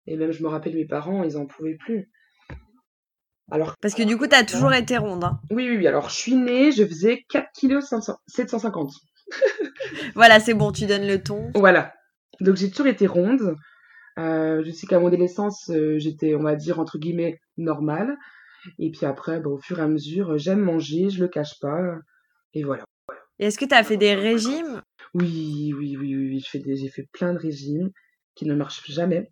Et 0.06 0.18
même, 0.18 0.32
je 0.32 0.44
me 0.44 0.50
rappelle, 0.50 0.76
mes 0.76 0.86
parents, 0.86 1.24
ils 1.24 1.38
en 1.38 1.46
pouvaient 1.46 1.78
plus. 1.78 2.12
Alors, 3.52 3.76
Parce 3.82 3.94
que 3.94 4.04
du 4.04 4.18
coup, 4.18 4.28
tu 4.28 4.36
as 4.36 4.44
toujours 4.44 4.74
été 4.74 4.98
ronde. 4.98 5.24
Hein. 5.24 5.40
Oui, 5.50 5.70
oui, 5.70 5.78
oui. 5.78 5.88
Alors, 5.88 6.10
je 6.10 6.16
suis 6.16 6.36
née, 6.36 6.72
je 6.72 6.86
faisais 6.86 7.24
4 7.30 7.48
kg 7.58 7.80
750 8.28 8.92
voilà, 10.16 10.40
c'est 10.40 10.54
bon, 10.54 10.72
tu 10.72 10.86
donnes 10.86 11.08
le 11.08 11.22
ton. 11.22 11.52
Voilà. 11.56 11.94
Donc 12.40 12.56
j'ai 12.56 12.70
toujours 12.70 12.88
été 12.88 13.08
ronde. 13.08 13.56
Euh, 14.20 14.64
je 14.64 14.72
sais 14.72 14.86
qu'à 14.86 15.00
mon 15.00 15.08
adolescence, 15.08 15.70
euh, 15.70 15.98
j'étais, 15.98 16.36
on 16.36 16.44
va 16.44 16.56
dire, 16.56 16.80
entre 16.80 16.98
guillemets, 16.98 17.40
normale. 17.58 18.16
Et 18.80 18.92
puis 18.92 19.06
après, 19.06 19.40
bah, 19.40 19.50
au 19.50 19.58
fur 19.58 19.80
et 19.80 19.82
à 19.82 19.88
mesure, 19.88 20.38
j'aime 20.38 20.60
manger, 20.60 21.10
je 21.10 21.22
le 21.22 21.28
cache 21.28 21.60
pas. 21.60 21.80
Et 22.54 22.64
voilà. 22.64 22.84
Et 23.40 23.48
est-ce 23.48 23.58
que 23.58 23.66
tu 23.66 23.74
as 23.74 23.84
fait 23.84 23.98
des 23.98 24.14
régimes? 24.14 24.82
Oui, 25.14 25.74
oui, 25.78 25.98
oui, 25.98 26.16
oui, 26.16 26.28
oui. 26.30 26.64
J'ai 26.76 26.90
fait, 26.90 27.08
plein 27.12 27.34
de 27.34 27.40
régimes 27.40 27.92
qui 28.36 28.46
ne 28.46 28.56
marchent 28.56 28.90
jamais. 28.90 29.32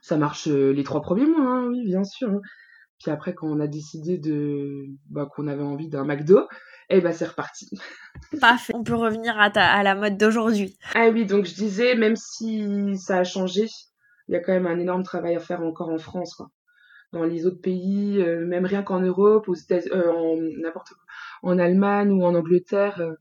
Ça 0.00 0.16
marche 0.16 0.48
euh, 0.48 0.72
les 0.72 0.84
trois 0.84 1.02
premiers 1.02 1.26
mois, 1.26 1.46
hein, 1.46 1.66
oui, 1.68 1.84
bien 1.84 2.04
sûr. 2.04 2.30
Hein. 2.30 2.40
Puis 3.00 3.10
après, 3.10 3.34
quand 3.34 3.48
on 3.48 3.60
a 3.60 3.66
décidé 3.66 4.18
de, 4.18 4.86
bah, 5.10 5.28
qu'on 5.32 5.46
avait 5.48 5.62
envie 5.62 5.88
d'un 5.88 6.04
McDo, 6.04 6.46
et 6.90 6.96
eh 6.96 7.00
ben 7.02 7.12
c'est 7.12 7.26
reparti. 7.26 7.68
Parfait. 8.40 8.72
On 8.74 8.82
peut 8.82 8.94
revenir 8.94 9.38
à, 9.38 9.50
ta, 9.50 9.66
à 9.66 9.82
la 9.82 9.94
mode 9.94 10.16
d'aujourd'hui. 10.16 10.78
Ah 10.94 11.10
oui, 11.10 11.26
donc 11.26 11.44
je 11.44 11.54
disais, 11.54 11.94
même 11.94 12.16
si 12.16 12.96
ça 12.96 13.18
a 13.18 13.24
changé, 13.24 13.66
il 14.28 14.32
y 14.32 14.36
a 14.36 14.40
quand 14.40 14.52
même 14.52 14.66
un 14.66 14.78
énorme 14.78 15.02
travail 15.02 15.34
à 15.34 15.40
faire 15.40 15.62
encore 15.62 15.90
en 15.90 15.98
France. 15.98 16.34
Quoi. 16.34 16.50
Dans 17.12 17.24
les 17.24 17.46
autres 17.46 17.60
pays, 17.60 18.20
euh, 18.20 18.46
même 18.46 18.64
rien 18.66 18.82
qu'en 18.82 19.00
Europe, 19.00 19.48
aux 19.48 19.54
États 19.54 19.80
euh, 19.92 20.12
en 20.12 20.36
n'importe 20.62 20.92
en 21.42 21.58
Allemagne 21.58 22.10
ou 22.10 22.24
en 22.24 22.34
Angleterre, 22.34 23.00
euh, 23.00 23.14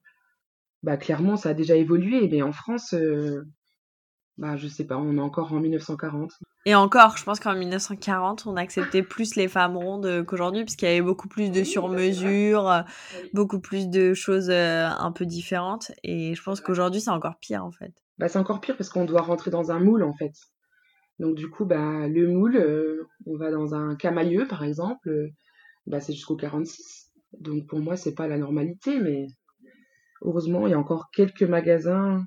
bah 0.83 0.97
clairement 0.97 1.37
ça 1.37 1.49
a 1.49 1.53
déjà 1.53 1.75
évolué. 1.75 2.27
Mais 2.29 2.41
en 2.41 2.51
France, 2.51 2.95
bah 4.37 4.55
je 4.57 4.67
sais 4.67 4.85
pas, 4.85 4.97
on 4.97 5.17
est 5.17 5.21
encore 5.21 5.53
en 5.53 5.59
1940. 5.59 6.31
Et 6.67 6.75
encore, 6.75 7.15
je 7.15 7.23
pense 7.23 7.39
qu'en 7.39 7.55
1940, 7.55 8.45
on 8.45 8.57
acceptait 8.57 9.01
plus 9.01 9.35
les 9.35 9.47
femmes 9.47 9.77
rondes 9.77 10.25
qu'aujourd'hui, 10.25 10.65
puisqu'il 10.65 10.89
y 10.89 10.91
avait 10.91 11.01
beaucoup 11.01 11.29
plus 11.29 11.49
de 11.49 11.63
sur-mesure, 11.63 12.83
beaucoup 13.33 13.61
plus 13.61 13.87
de 13.87 14.13
choses 14.13 14.49
euh, 14.49 14.89
un 14.89 15.13
peu 15.13 15.25
différentes. 15.25 15.93
Et 16.03 16.35
je 16.35 16.43
pense 16.43 16.59
qu'aujourd'hui, 16.59 16.99
c'est 16.99 17.09
encore 17.09 17.37
pire, 17.39 17.63
en 17.63 17.71
fait. 17.71 17.93
Bah, 18.17 18.27
c'est 18.27 18.37
encore 18.37 18.59
pire 18.59 18.75
parce 18.75 18.89
qu'on 18.89 19.05
doit 19.05 19.21
rentrer 19.21 19.49
dans 19.49 19.71
un 19.71 19.79
moule, 19.79 20.03
en 20.03 20.13
fait. 20.13 20.33
Donc, 21.19 21.35
du 21.35 21.49
coup, 21.49 21.63
bah, 21.63 22.09
le 22.09 22.27
moule, 22.27 22.57
euh, 22.57 23.07
on 23.25 23.37
va 23.37 23.49
dans 23.49 23.73
un 23.73 23.95
camailleux, 23.95 24.45
par 24.45 24.65
exemple, 24.65 25.07
euh, 25.07 25.29
bah, 25.85 26.01
c'est 26.01 26.11
jusqu'au 26.11 26.35
46. 26.35 27.13
Donc, 27.39 27.65
pour 27.67 27.79
moi, 27.79 27.95
c'est 27.95 28.13
pas 28.13 28.27
la 28.27 28.37
normalité, 28.37 28.99
mais 28.99 29.27
heureusement, 30.21 30.67
il 30.67 30.71
y 30.71 30.73
a 30.73 30.79
encore 30.79 31.11
quelques 31.11 31.43
magasins 31.43 32.25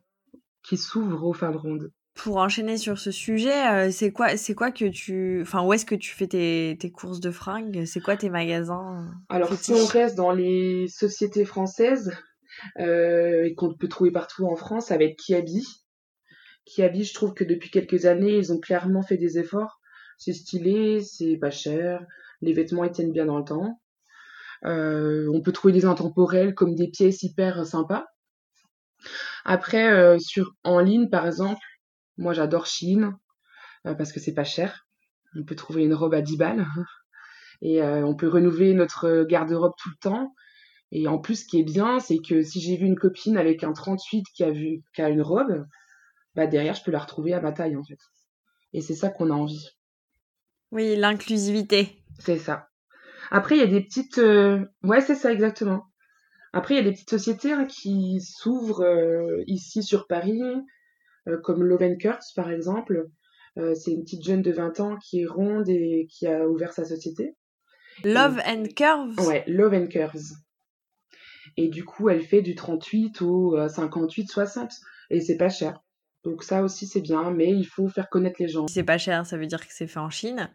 qui 0.62 0.78
s'ouvrent 0.78 1.26
aux 1.26 1.34
femmes 1.34 1.58
rondes 1.58 1.92
pour 2.14 2.36
enchaîner 2.36 2.76
sur 2.76 2.98
ce 2.98 3.10
sujet, 3.10 3.66
euh, 3.68 3.90
c'est 3.90 4.10
quoi, 4.10 4.36
c'est 4.36 4.54
quoi 4.54 4.70
que 4.70 4.86
tu, 4.86 5.40
enfin, 5.42 5.64
où 5.64 5.72
est-ce 5.72 5.86
que 5.86 5.94
tu 5.94 6.10
fais 6.10 6.26
tes, 6.26 6.76
tes 6.78 6.90
courses 6.90 7.20
de 7.20 7.30
fringues? 7.30 7.84
C'est 7.86 8.00
quoi 8.00 8.16
tes 8.16 8.30
magasins 8.30 9.10
Alors, 9.28 9.52
si 9.54 9.72
on 9.72 9.86
reste 9.86 10.16
dans 10.16 10.32
les 10.32 10.88
sociétés 10.88 11.44
françaises, 11.44 12.12
et 12.78 13.54
qu'on 13.56 13.74
peut 13.74 13.88
trouver 13.88 14.10
partout 14.10 14.44
en 14.46 14.56
France, 14.56 14.86
ça 14.86 14.98
va 14.98 15.04
être 15.04 15.16
Kiabi. 15.16 15.66
Kiabi, 16.66 17.04
je 17.04 17.14
trouve 17.14 17.32
que 17.32 17.44
depuis 17.44 17.70
quelques 17.70 18.04
années, 18.04 18.36
ils 18.36 18.52
ont 18.52 18.60
clairement 18.60 19.02
fait 19.02 19.16
des 19.16 19.38
efforts. 19.38 19.80
C'est 20.18 20.34
stylé, 20.34 21.00
c'est 21.00 21.38
pas 21.38 21.50
cher, 21.50 22.04
les 22.42 22.52
vêtements 22.52 22.84
ils 22.84 22.90
tiennent 22.90 23.12
bien 23.12 23.24
dans 23.24 23.38
le 23.38 23.44
temps. 23.44 23.80
on 24.64 25.40
peut 25.42 25.52
trouver 25.52 25.72
des 25.72 25.86
intemporels 25.86 26.54
comme 26.54 26.74
des 26.74 26.88
pièces 26.88 27.22
hyper 27.22 27.64
sympas. 27.64 28.04
Après, 29.46 30.18
sur 30.18 30.54
en 30.64 30.80
ligne, 30.80 31.08
par 31.08 31.26
exemple, 31.26 31.60
moi 32.20 32.32
j'adore 32.32 32.66
Chine 32.66 33.16
parce 33.82 34.12
que 34.12 34.20
c'est 34.20 34.34
pas 34.34 34.44
cher. 34.44 34.86
On 35.36 35.44
peut 35.44 35.56
trouver 35.56 35.84
une 35.84 35.94
robe 35.94 36.14
à 36.14 36.22
10 36.22 36.36
balles 36.36 36.66
et 37.62 37.82
on 37.82 38.14
peut 38.14 38.28
renouveler 38.28 38.74
notre 38.74 39.24
garde-robe 39.24 39.74
tout 39.76 39.90
le 39.90 40.00
temps. 40.00 40.34
Et 40.92 41.06
en 41.06 41.18
plus, 41.18 41.42
ce 41.42 41.46
qui 41.46 41.60
est 41.60 41.64
bien, 41.64 42.00
c'est 42.00 42.18
que 42.18 42.42
si 42.42 42.60
j'ai 42.60 42.76
vu 42.76 42.86
une 42.86 42.98
copine 42.98 43.36
avec 43.36 43.62
un 43.62 43.72
38 43.72 44.24
qui 44.34 44.42
a, 44.42 44.50
vu, 44.50 44.82
qui 44.94 45.02
a 45.02 45.08
une 45.08 45.22
robe, 45.22 45.64
bah 46.34 46.46
derrière, 46.46 46.74
je 46.74 46.82
peux 46.82 46.90
la 46.90 46.98
retrouver 46.98 47.32
à 47.32 47.40
ma 47.40 47.52
taille, 47.52 47.76
en 47.76 47.84
fait. 47.84 47.98
Et 48.72 48.80
c'est 48.80 48.94
ça 48.94 49.08
qu'on 49.08 49.30
a 49.30 49.34
envie. 49.34 49.68
Oui, 50.72 50.96
l'inclusivité. 50.96 52.02
C'est 52.18 52.38
ça. 52.38 52.68
Après, 53.30 53.56
il 53.56 53.60
y 53.60 53.64
a 53.64 53.68
des 53.68 53.82
petites... 53.82 54.18
Euh, 54.18 54.64
ouais, 54.82 55.00
c'est 55.00 55.14
ça, 55.14 55.32
exactement. 55.32 55.86
Après, 56.52 56.74
il 56.74 56.78
y 56.78 56.80
a 56.80 56.84
des 56.84 56.92
petites 56.92 57.10
sociétés 57.10 57.52
hein, 57.52 57.66
qui 57.66 58.20
s'ouvrent 58.20 58.84
euh, 58.84 59.42
ici 59.46 59.84
sur 59.84 60.08
Paris, 60.08 60.42
euh, 61.28 61.38
comme 61.38 61.64
Love 61.64 61.96
par 62.34 62.50
exemple. 62.50 63.08
c'est 63.56 63.92
une 63.92 64.02
petite 64.02 64.24
jeune 64.24 64.42
de 64.42 64.52
20 64.52 64.80
ans 64.80 64.96
qui 64.96 65.22
est 65.22 65.26
ronde 65.26 65.68
et 65.68 66.06
qui 66.10 66.26
a 66.26 66.48
ouvert 66.48 66.72
sa 66.72 66.84
société. 66.84 67.36
Love 68.04 68.40
and 68.46 68.64
Curves 68.74 69.18
Ouais, 69.26 69.44
Love 69.46 69.74
and 69.74 69.86
Curves. 69.88 70.32
Et 71.56 71.68
du 71.68 71.84
coup, 71.84 72.08
elle 72.08 72.22
fait 72.22 72.42
du 72.42 72.54
38 72.54 73.22
au 73.22 73.68
58, 73.68 74.30
60. 74.30 74.72
Et 75.10 75.20
c'est 75.20 75.36
pas 75.36 75.48
cher. 75.50 75.82
Donc 76.22 76.42
ça 76.42 76.62
aussi 76.62 76.86
c'est 76.86 77.00
bien, 77.00 77.30
mais 77.30 77.50
il 77.50 77.64
faut 77.64 77.88
faire 77.88 78.10
connaître 78.10 78.36
les 78.40 78.48
gens. 78.48 78.66
Si 78.66 78.74
c'est 78.74 78.84
pas 78.84 78.98
cher, 78.98 79.24
ça 79.24 79.38
veut 79.38 79.46
dire 79.46 79.66
que 79.66 79.72
c'est 79.72 79.86
fait 79.86 80.00
en 80.00 80.10
Chine 80.10 80.50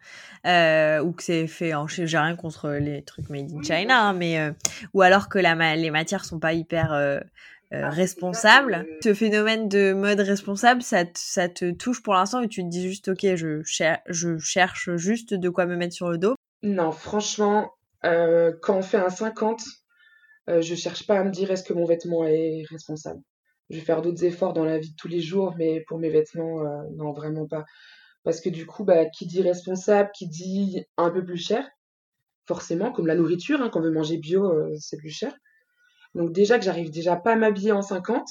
euh, 0.45 1.01
ou 1.01 1.11
que 1.11 1.23
c'est 1.23 1.47
fait 1.47 1.73
en 1.73 1.87
Chine. 1.87 2.05
J'ai 2.05 2.19
rien 2.19 2.35
contre 2.35 2.69
les 2.69 3.01
trucs 3.01 3.29
made 3.29 3.51
in 3.51 3.63
China, 3.63 4.09
hein, 4.09 4.13
mais 4.13 4.39
euh, 4.39 4.51
ou 4.93 5.01
alors 5.01 5.27
que 5.27 5.39
la 5.39 5.75
les 5.75 5.89
matières 5.89 6.23
sont 6.23 6.39
pas 6.39 6.53
hyper 6.53 6.93
euh, 6.93 7.19
ah, 7.83 7.89
responsables. 7.89 8.85
Ce 9.03 9.13
phénomène 9.13 9.67
de 9.69 9.93
mode 9.93 10.19
responsable, 10.19 10.81
ça, 10.81 11.03
ça 11.15 11.49
te 11.49 11.71
touche 11.71 12.01
pour 12.01 12.13
l'instant 12.13 12.41
et 12.41 12.47
tu 12.47 12.63
te 12.63 12.69
dis 12.69 12.87
juste 12.87 13.09
ok, 13.09 13.35
je, 13.35 13.61
je 14.07 14.37
cherche 14.37 14.95
juste 14.95 15.33
de 15.33 15.49
quoi 15.49 15.65
me 15.65 15.75
mettre 15.75 15.93
sur 15.93 16.09
le 16.09 16.17
dos? 16.17 16.35
Non, 16.63 16.91
franchement, 16.91 17.71
quand 18.01 18.77
on 18.77 18.81
fait 18.81 18.97
un 18.97 19.09
50, 19.09 19.61
je 20.47 20.75
cherche 20.75 21.07
pas 21.07 21.19
à 21.19 21.23
me 21.23 21.31
dire 21.31 21.51
est-ce 21.51 21.63
que 21.63 21.73
mon 21.73 21.85
vêtement 21.85 22.25
est 22.25 22.63
responsable? 22.69 23.21
Je 23.69 23.77
vais 23.77 23.85
faire 23.85 24.01
d'autres 24.01 24.23
efforts 24.23 24.53
dans 24.53 24.65
la 24.65 24.77
vie 24.77 24.91
de 24.91 24.95
tous 24.95 25.07
les 25.07 25.21
jours, 25.21 25.55
mais 25.57 25.81
pour 25.87 25.97
mes 25.97 26.09
vêtements, 26.09 26.63
euh, 26.63 26.83
non, 26.95 27.13
vraiment 27.13 27.47
pas. 27.47 27.65
Parce 28.23 28.41
que 28.41 28.49
du 28.49 28.65
coup, 28.65 28.83
bah, 28.83 29.05
qui 29.05 29.25
dit 29.25 29.41
responsable, 29.41 30.11
qui 30.15 30.27
dit 30.27 30.83
un 30.97 31.09
peu 31.09 31.23
plus 31.25 31.37
cher, 31.37 31.67
forcément, 32.47 32.91
comme 32.91 33.07
la 33.07 33.15
nourriture, 33.15 33.61
hein, 33.61 33.69
quand 33.71 33.79
on 33.79 33.83
veut 33.83 33.91
manger 33.91 34.17
bio, 34.17 34.45
euh, 34.45 34.75
c'est 34.79 34.97
plus 34.97 35.09
cher. 35.09 35.35
Donc 36.15 36.31
déjà 36.31 36.57
que 36.57 36.65
j'arrive 36.65 36.89
déjà 36.89 37.15
pas 37.15 37.33
à 37.33 37.35
m'habiller 37.35 37.71
en 37.71 37.81
50, 37.81 38.27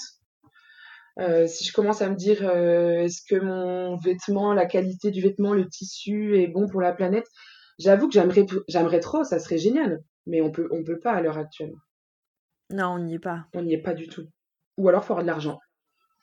euh, 1.21 1.47
si 1.47 1.65
je 1.65 1.73
commence 1.73 2.03
à 2.03 2.11
me 2.11 2.17
dire 2.17 2.43
est-ce 2.43 3.23
que 3.29 3.37
mon 3.37 3.97
vêtement, 3.97 4.53
la 4.53 4.67
qualité 4.67 5.11
du 5.13 5.21
vêtement, 5.21 5.55
le 5.55 5.69
tissu 5.69 6.39
est 6.41 6.49
bon 6.49 6.67
pour 6.67 6.81
la 6.81 6.93
planète, 6.93 7.27
j'avoue 7.79 8.09
que 8.09 8.15
j'aimerais, 8.15 8.47
j'aimerais 8.67 9.01
trop, 9.01 9.23
ça 9.23 9.39
serait 9.39 9.59
génial. 9.59 10.03
Mais 10.27 10.41
on 10.41 10.51
peut, 10.51 10.69
on 10.73 10.83
peut 10.83 10.99
pas 10.99 11.13
à 11.13 11.21
l'heure 11.21 11.39
actuelle. 11.39 11.75
Non, 12.71 12.95
on 12.95 12.99
n'y 12.99 13.15
est 13.15 13.19
pas. 13.19 13.45
On 13.55 13.63
n'y 13.63 13.75
est 13.75 13.83
pas 13.83 13.95
du 13.95 14.09
tout 14.09 14.27
ou 14.77 14.89
alors 14.89 15.05
faut 15.05 15.13
avoir 15.13 15.25
de 15.25 15.29
l'argent. 15.29 15.61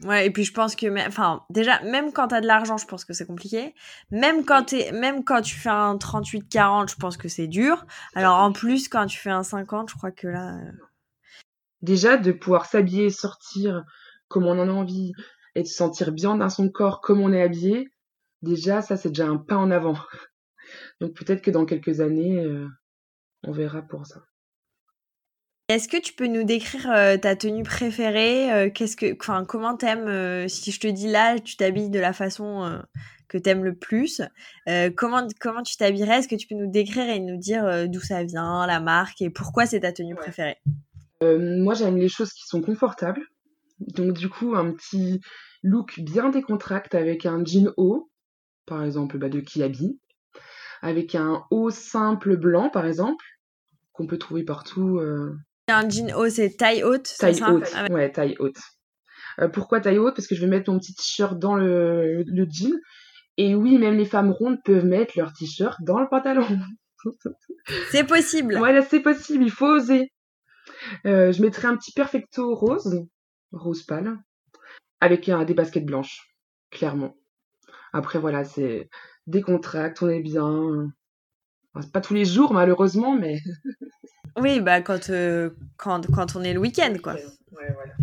Ouais, 0.03 0.25
et 0.25 0.31
puis 0.31 0.43
je 0.43 0.51
pense 0.51 0.75
que, 0.75 1.07
enfin, 1.07 1.43
déjà, 1.51 1.79
même 1.83 2.11
quand 2.11 2.29
t'as 2.29 2.41
de 2.41 2.47
l'argent, 2.47 2.77
je 2.77 2.87
pense 2.87 3.05
que 3.05 3.13
c'est 3.13 3.27
compliqué. 3.27 3.75
Même 4.09 4.45
quand, 4.45 4.73
es, 4.73 4.91
même 4.91 5.23
quand 5.23 5.41
tu 5.41 5.55
fais 5.55 5.69
un 5.69 5.95
38-40, 5.95 6.89
je 6.89 6.95
pense 6.95 7.17
que 7.17 7.27
c'est 7.27 7.47
dur. 7.47 7.85
Alors 8.15 8.39
en 8.39 8.51
plus, 8.51 8.87
quand 8.87 9.05
tu 9.05 9.19
fais 9.19 9.29
un 9.29 9.43
50, 9.43 9.91
je 9.91 9.95
crois 9.95 10.11
que 10.11 10.27
là. 10.27 10.55
Euh, 10.55 10.71
déjà, 11.81 12.17
de 12.17 12.31
pouvoir 12.31 12.65
s'habiller, 12.65 13.09
sortir 13.09 13.83
comme 14.27 14.45
on 14.45 14.59
en 14.59 14.69
a 14.69 14.71
envie 14.71 15.13
et 15.55 15.63
de 15.63 15.67
se 15.67 15.75
sentir 15.75 16.11
bien 16.11 16.35
dans 16.37 16.49
son 16.49 16.69
corps 16.69 17.01
comme 17.01 17.21
on 17.21 17.33
est 17.33 17.41
habillé, 17.41 17.89
déjà, 18.41 18.81
ça, 18.81 18.97
c'est 18.97 19.09
déjà 19.09 19.27
un 19.27 19.37
pas 19.37 19.57
en 19.57 19.71
avant. 19.71 19.97
Donc 21.01 21.13
peut-être 21.13 21.41
que 21.41 21.51
dans 21.51 21.65
quelques 21.65 21.99
années, 22.01 22.39
euh, 22.39 22.67
on 23.43 23.51
verra 23.51 23.81
pour 23.81 24.05
ça. 24.05 24.23
Est-ce 25.71 25.87
que 25.87 25.95
tu 25.95 26.11
peux 26.11 26.27
nous 26.27 26.43
décrire 26.43 26.91
euh, 26.91 27.15
ta 27.15 27.37
tenue 27.37 27.63
préférée 27.63 28.51
euh, 28.51 28.69
Qu'est-ce 28.69 28.97
que, 28.97 29.15
enfin, 29.17 29.45
comment 29.45 29.77
t'aimes 29.77 30.09
euh, 30.09 30.49
Si 30.49 30.69
je 30.69 30.81
te 30.81 30.87
dis 30.87 31.07
là, 31.07 31.39
tu 31.39 31.55
t'habilles 31.55 31.89
de 31.89 31.99
la 31.99 32.11
façon 32.11 32.81
que 33.29 33.37
t'aimes 33.37 33.63
le 33.63 33.73
plus. 33.73 34.21
comment 34.97 35.25
comment 35.39 35.63
tu 35.63 35.77
t'habillerais? 35.77 36.19
Est-ce 36.19 36.27
que 36.27 36.35
tu 36.35 36.47
peux 36.47 36.55
nous 36.55 36.69
décrire 36.69 37.09
et 37.09 37.19
nous 37.19 37.37
dire 37.37 37.87
d'où 37.87 38.01
ça 38.01 38.25
vient, 38.25 38.67
la 38.67 38.81
marque 38.81 39.21
et 39.21 39.29
pourquoi 39.29 39.65
c'est 39.65 39.79
ta 39.79 39.93
tenue 39.93 40.15
préférée? 40.15 40.57
Moi, 41.21 41.73
j'aime 41.73 41.97
les 41.97 42.09
choses 42.09 42.33
qui 42.33 42.47
sont 42.47 42.61
confortables. 42.61 43.21
Donc 43.79 44.13
du 44.13 44.29
coup, 44.29 44.55
un 44.55 44.71
petit 44.73 45.21
look 45.63 45.99
bien 45.99 46.29
décontracté 46.29 46.97
avec 46.97 47.25
un 47.25 47.43
jean 47.43 47.71
haut, 47.77 48.09
par 48.65 48.83
exemple 48.83 49.17
bah, 49.17 49.29
de 49.29 49.39
Kiabi, 49.39 49.99
avec 50.81 51.15
un 51.15 51.43
haut 51.49 51.69
simple 51.69 52.37
blanc, 52.37 52.69
par 52.69 52.85
exemple, 52.85 53.25
qu'on 53.91 54.07
peut 54.07 54.17
trouver 54.17 54.43
partout 54.43 54.99
un 55.71 55.89
jean 55.89 56.13
haut, 56.13 56.29
c'est 56.29 56.57
taille 56.57 56.83
haute 56.83 57.13
Taille 57.17 57.41
haute, 57.47 57.69
ah 57.75 57.87
ouais. 57.91 58.11
taille 58.11 58.35
haute. 58.39 58.59
Euh, 59.39 59.47
pourquoi 59.47 59.79
taille 59.79 59.97
haute? 59.97 60.15
Parce 60.15 60.27
que 60.27 60.35
je 60.35 60.41
vais 60.41 60.47
mettre 60.47 60.71
mon 60.71 60.79
petit 60.79 60.93
t-shirt 60.93 61.39
dans 61.39 61.55
le, 61.55 62.23
jean. 62.49 62.73
Et 63.37 63.55
oui, 63.55 63.77
même 63.77 63.97
les 63.97 64.05
femmes 64.05 64.31
rondes 64.31 64.61
peuvent 64.63 64.85
mettre 64.85 65.13
leur 65.17 65.33
t-shirt 65.33 65.81
dans 65.83 65.99
le 65.99 66.07
pantalon. 66.09 66.45
c'est 67.91 68.03
possible. 68.03 68.57
Voilà, 68.57 68.81
c'est 68.81 68.99
possible, 68.99 69.43
il 69.43 69.51
faut 69.51 69.67
oser. 69.67 70.11
Euh, 71.05 71.31
je 71.31 71.41
mettrai 71.41 71.67
un 71.67 71.77
petit 71.77 71.91
perfecto 71.91 72.55
rose, 72.55 73.05
rose 73.51 73.83
pâle, 73.83 74.17
avec 74.99 75.29
des 75.29 75.53
baskets 75.53 75.85
blanches, 75.85 76.35
clairement. 76.69 77.15
Après, 77.93 78.19
voilà, 78.19 78.43
c'est 78.43 78.89
décontracte, 79.27 80.01
on 80.01 80.09
est 80.09 80.21
bien. 80.21 80.91
c'est 81.79 81.91
pas 81.91 82.01
tous 82.01 82.13
les 82.13 82.25
jours, 82.25 82.53
malheureusement, 82.53 83.15
mais. 83.15 83.39
Oui, 84.37 84.61
bah 84.61 84.79
quand, 84.79 85.09
euh, 85.09 85.49
quand, 85.75 86.09
quand 86.09 86.37
on 86.37 86.43
est 86.43 86.53
le 86.53 86.59
week-end, 86.59 86.93
quoi. 87.03 87.15
Ouais, 87.15 87.73
voilà. 87.73 87.93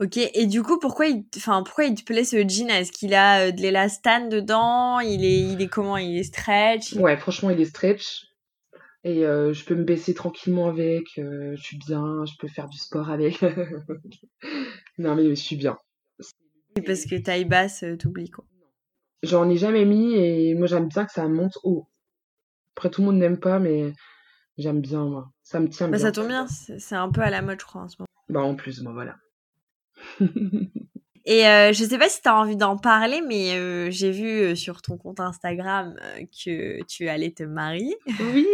Ok, 0.00 0.16
et 0.16 0.46
du 0.46 0.62
coup, 0.62 0.78
pourquoi 0.78 1.08
il, 1.08 1.26
enfin, 1.36 1.62
pourquoi 1.62 1.84
il 1.84 1.94
te 1.94 2.02
plaît 2.02 2.24
ce 2.24 2.48
jean? 2.48 2.70
Est-ce 2.70 2.90
qu'il 2.90 3.12
a 3.12 3.48
euh, 3.48 3.50
de 3.52 3.60
l'élastane 3.60 4.30
dedans? 4.30 5.00
Il 5.00 5.22
est, 5.22 5.40
il 5.40 5.60
est 5.60 5.68
comment? 5.68 5.98
Il 5.98 6.16
est 6.16 6.22
stretch? 6.22 6.94
Ouais, 6.94 7.18
franchement, 7.18 7.50
il 7.50 7.60
est 7.60 7.66
stretch. 7.66 8.29
Et 9.02 9.24
euh, 9.24 9.52
je 9.52 9.64
peux 9.64 9.74
me 9.74 9.84
baisser 9.84 10.12
tranquillement 10.14 10.68
avec. 10.68 11.04
je 11.16 11.60
suis 11.60 11.78
bien, 11.78 12.24
je 12.26 12.34
peux 12.38 12.48
faire 12.48 12.68
du 12.68 12.78
sport 12.78 13.10
avec. 13.10 13.40
non, 14.98 15.14
mais 15.14 15.28
je 15.28 15.34
suis 15.34 15.56
bien. 15.56 15.76
Parce 16.86 17.04
que 17.04 17.20
taille 17.20 17.46
basse, 17.46 17.84
t'oublies 17.98 18.30
quoi. 18.30 18.44
J'en 19.22 19.48
ai 19.50 19.56
jamais 19.56 19.84
mis 19.84 20.14
et 20.14 20.54
moi 20.54 20.66
j'aime 20.66 20.88
bien 20.88 21.04
que 21.04 21.12
ça 21.12 21.28
monte 21.28 21.58
haut. 21.62 21.88
Après, 22.76 22.90
tout 22.90 23.02
le 23.02 23.06
monde 23.06 23.18
n'aime 23.18 23.38
pas, 23.38 23.58
mais 23.58 23.92
J'aime 24.60 24.82
bien, 24.82 25.04
moi. 25.04 25.32
Ça 25.42 25.58
me 25.58 25.68
tient 25.68 25.88
bah, 25.88 25.96
bien. 25.96 26.06
Ça 26.06 26.12
tombe 26.12 26.28
bien, 26.28 26.46
c'est 26.46 26.94
un 26.94 27.10
peu 27.10 27.22
à 27.22 27.30
la 27.30 27.40
mode, 27.40 27.58
je 27.60 27.64
crois, 27.64 27.82
en 27.82 27.88
ce 27.88 27.96
moment. 27.98 28.08
Bah, 28.28 28.40
en 28.40 28.54
plus, 28.54 28.82
moi, 28.82 28.92
voilà. 28.92 29.16
Et 31.24 31.46
euh, 31.46 31.72
je 31.72 31.84
sais 31.84 31.98
pas 31.98 32.08
si 32.08 32.20
tu 32.22 32.28
as 32.28 32.36
envie 32.36 32.56
d'en 32.56 32.76
parler, 32.76 33.22
mais 33.26 33.54
euh, 33.54 33.90
j'ai 33.90 34.10
vu 34.10 34.26
euh, 34.26 34.54
sur 34.54 34.82
ton 34.82 34.96
compte 34.96 35.20
Instagram 35.20 35.94
que 36.44 36.82
tu 36.84 37.08
allais 37.08 37.30
te 37.30 37.42
marier. 37.42 37.96
Oui 38.06 38.46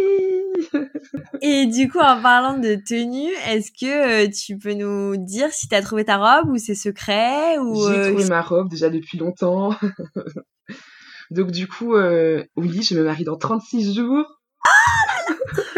Et 1.42 1.66
du 1.66 1.88
coup, 1.88 1.98
en 1.98 2.20
parlant 2.20 2.58
de 2.58 2.76
tenue, 2.76 3.32
est-ce 3.46 3.70
que 3.70 4.26
tu 4.26 4.58
peux 4.58 4.74
nous 4.74 5.16
dire 5.16 5.52
si 5.52 5.68
tu 5.68 5.74
as 5.74 5.82
trouvé 5.82 6.04
ta 6.04 6.16
robe 6.16 6.50
ou 6.50 6.56
c'est 6.58 6.74
secret 6.74 7.58
ou 7.58 7.88
J'ai 7.88 8.10
trouvé 8.10 8.28
ma 8.28 8.42
robe 8.42 8.68
déjà 8.68 8.90
depuis 8.90 9.18
longtemps. 9.18 9.74
Donc 11.30 11.50
du 11.50 11.66
coup, 11.66 11.94
oui, 11.96 12.82
je 12.82 12.98
me 12.98 13.04
marie 13.04 13.24
dans 13.24 13.36
36 13.36 13.94
jours. 13.94 14.26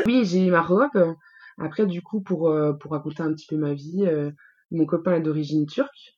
Oui, 0.07 0.25
j'ai 0.25 0.47
eu 0.47 0.51
ma 0.51 0.63
robe. 0.63 1.17
Après, 1.59 1.87
du 1.87 2.03
coup, 2.03 2.21
pour, 2.21 2.49
euh, 2.49 2.73
pour 2.73 2.93
raconter 2.93 3.23
un 3.23 3.33
petit 3.33 3.47
peu 3.47 3.57
ma 3.57 3.75
vie, 3.75 4.07
euh, 4.07 4.31
mon 4.71 4.87
copain 4.87 5.17
est 5.17 5.21
d'origine 5.21 5.67
turque. 5.67 6.17